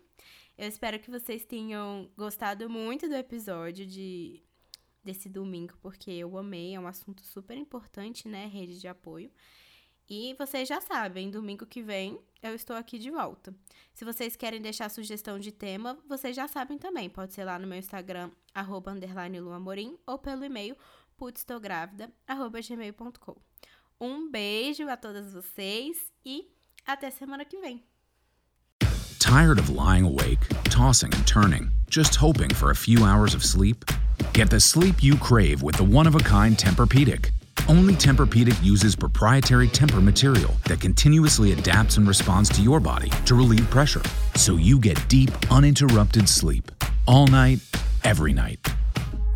Eu 0.57 0.69
espero 0.69 0.99
que 0.99 1.11
vocês 1.11 1.45
tenham 1.45 2.11
gostado 2.17 2.69
muito 2.69 3.09
do 3.09 3.15
episódio 3.15 3.87
de 3.87 4.43
desse 5.05 5.29
domingo, 5.29 5.75
porque 5.81 6.11
eu 6.11 6.37
amei, 6.37 6.75
é 6.75 6.81
um 6.81 6.87
assunto 6.87 7.23
super 7.23 7.57
importante, 7.57 8.29
né? 8.29 8.47
Rede 8.47 8.79
de 8.79 8.89
apoio. 8.89 9.31
E 10.11 10.35
vocês 10.39 10.69
já 10.69 10.81
sabem, 10.81 11.31
domingo 11.31 11.67
que 11.67 11.83
vem 11.83 12.19
eu 12.43 12.55
estou 12.55 12.75
aqui 12.75 12.99
de 12.99 13.11
volta. 13.11 13.55
Se 13.93 14.05
vocês 14.05 14.35
querem 14.37 14.61
deixar 14.61 14.91
sugestão 14.91 15.39
de 15.39 15.53
tema, 15.53 15.99
vocês 16.07 16.35
já 16.35 16.49
sabem 16.49 16.79
também. 16.79 17.11
Pode 17.11 17.35
ser 17.35 17.45
lá 17.45 17.59
no 17.59 17.67
meu 17.67 17.79
Instagram, 17.79 18.31
arroba 18.55 18.93
underline 18.93 19.39
luamorim, 19.41 19.99
ou 20.07 20.19
pelo 20.19 20.45
e-mail 20.45 20.77
putstográvida.gmail.com. 21.17 23.37
Um 24.01 24.31
beijo 24.31 24.89
a 24.89 24.97
todas 24.97 25.35
vocês 25.35 26.13
e 26.25 26.49
até 26.89 27.13
semana 27.13 27.45
que 27.45 27.61
vem. 27.61 27.81
Tired 29.19 29.59
of 29.59 29.69
lying 29.69 30.05
awake, 30.05 30.41
tossing 30.65 31.13
and 31.13 31.27
turning, 31.27 31.71
just 31.91 32.15
hoping 32.15 32.49
for 32.49 32.71
a 32.71 32.75
few 32.75 33.05
hours 33.05 33.35
of 33.35 33.45
sleep? 33.45 33.85
Get 34.33 34.49
the 34.49 34.59
sleep 34.59 35.03
you 35.03 35.17
crave 35.17 35.63
with 35.63 35.77
the 35.77 35.85
one-of-a-kind 35.85 36.57
Tempur-Pedic. 36.57 37.31
Only 37.69 37.95
Tempur-Pedic 37.95 38.65
uses 38.65 38.97
proprietary 38.97 39.69
Tempur 39.69 40.03
material 40.03 40.55
that 40.67 40.81
continuously 40.81 41.53
adapts 41.53 41.99
and 41.99 42.09
responds 42.09 42.49
to 42.51 42.63
your 42.63 42.81
body 42.81 43.11
to 43.27 43.35
relieve 43.35 43.69
pressure, 43.69 44.03
so 44.35 44.57
you 44.57 44.79
get 44.79 44.97
deep, 45.09 45.31
uninterrupted 45.51 46.29
sleep 46.29 46.73
all 47.07 47.27
night, 47.27 47.59
every 48.05 48.33
night. 48.33 48.61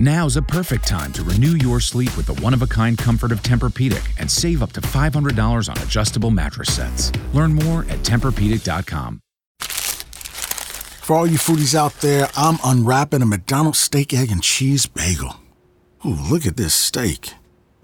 Now's 0.03 0.37
a 0.37 0.43
perfect 0.43 0.85
time 0.89 1.13
to 1.13 1.23
renew 1.23 1.55
your 1.55 1.79
sleep 1.79 2.17
with 2.17 2.27
the 2.27 2.35
one-of-a-kind 2.43 2.99
comfort 2.99 3.31
of 3.31 3.41
Tempur-Pedic 3.41 4.03
and 4.19 4.29
save 4.29 4.61
up 4.61 4.73
to 4.73 4.81
$500 4.81 5.69
on 5.69 5.79
adjustable 5.79 6.33
mattress 6.33 6.75
sets. 6.75 7.13
Learn 7.33 7.55
more 7.55 7.83
at 7.83 8.01
TempurPedic.com. 8.01 9.21
For 9.61 11.15
all 11.15 11.25
you 11.25 11.39
foodies 11.39 11.77
out 11.77 11.95
there, 12.01 12.29
I'm 12.37 12.59
unwrapping 12.65 13.23
a 13.23 13.27
McDonald's 13.27 13.79
steak, 13.79 14.13
egg, 14.13 14.33
and 14.33 14.43
cheese 14.43 14.87
bagel. 14.87 15.37
Ooh, 16.05 16.19
look 16.29 16.47
at 16.47 16.57
this 16.57 16.75
steak. 16.75 17.35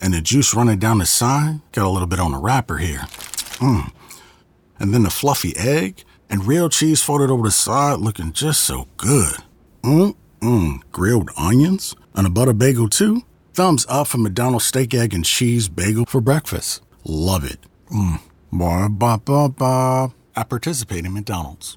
And 0.01 0.13
the 0.13 0.21
juice 0.21 0.53
running 0.55 0.81
down 0.81 0.99
the 0.99 1.07
side. 1.07 1.61
Got 1.71 1.87
a 1.87 1.89
little 1.89 2.09
bit 2.09 2.19
on 2.19 2.33
the 2.33 2.39
wrapper 2.39 2.79
here. 2.79 3.07
Mmm. 3.61 3.93
And 4.81 4.93
then 4.93 5.05
the 5.05 5.11
fluffy 5.11 5.57
egg 5.57 6.03
and 6.29 6.49
real 6.49 6.69
cheese 6.69 7.01
folded 7.01 7.31
over 7.31 7.45
the 7.45 7.53
side 7.53 8.01
looking 8.01 8.33
just 8.33 8.63
so 8.63 8.89
good. 8.97 9.37
Mmm, 9.85 10.17
mmm. 10.40 10.81
Grilled 10.92 11.31
onions 11.37 11.94
and 12.14 12.27
a 12.27 12.31
butter 12.31 12.53
bagel 12.53 12.88
too. 12.88 13.22
Thumbs 13.53 13.85
up 13.88 14.07
for 14.07 14.18
McDonald's 14.18 14.64
steak, 14.64 14.94
egg, 14.94 15.12
and 15.12 15.24
cheese 15.24 15.68
bagel 15.68 16.07
for 16.07 16.20
breakfast. 16.20 16.83
Love 17.05 17.44
it. 17.44 17.59
Mmm. 17.90 18.20
Ba 18.53 18.88
ba 18.88 19.18
ba 19.18 19.48
ba. 19.48 20.14
I 20.35 20.44
participate 20.44 21.05
in 21.05 21.12
McDonald's. 21.12 21.77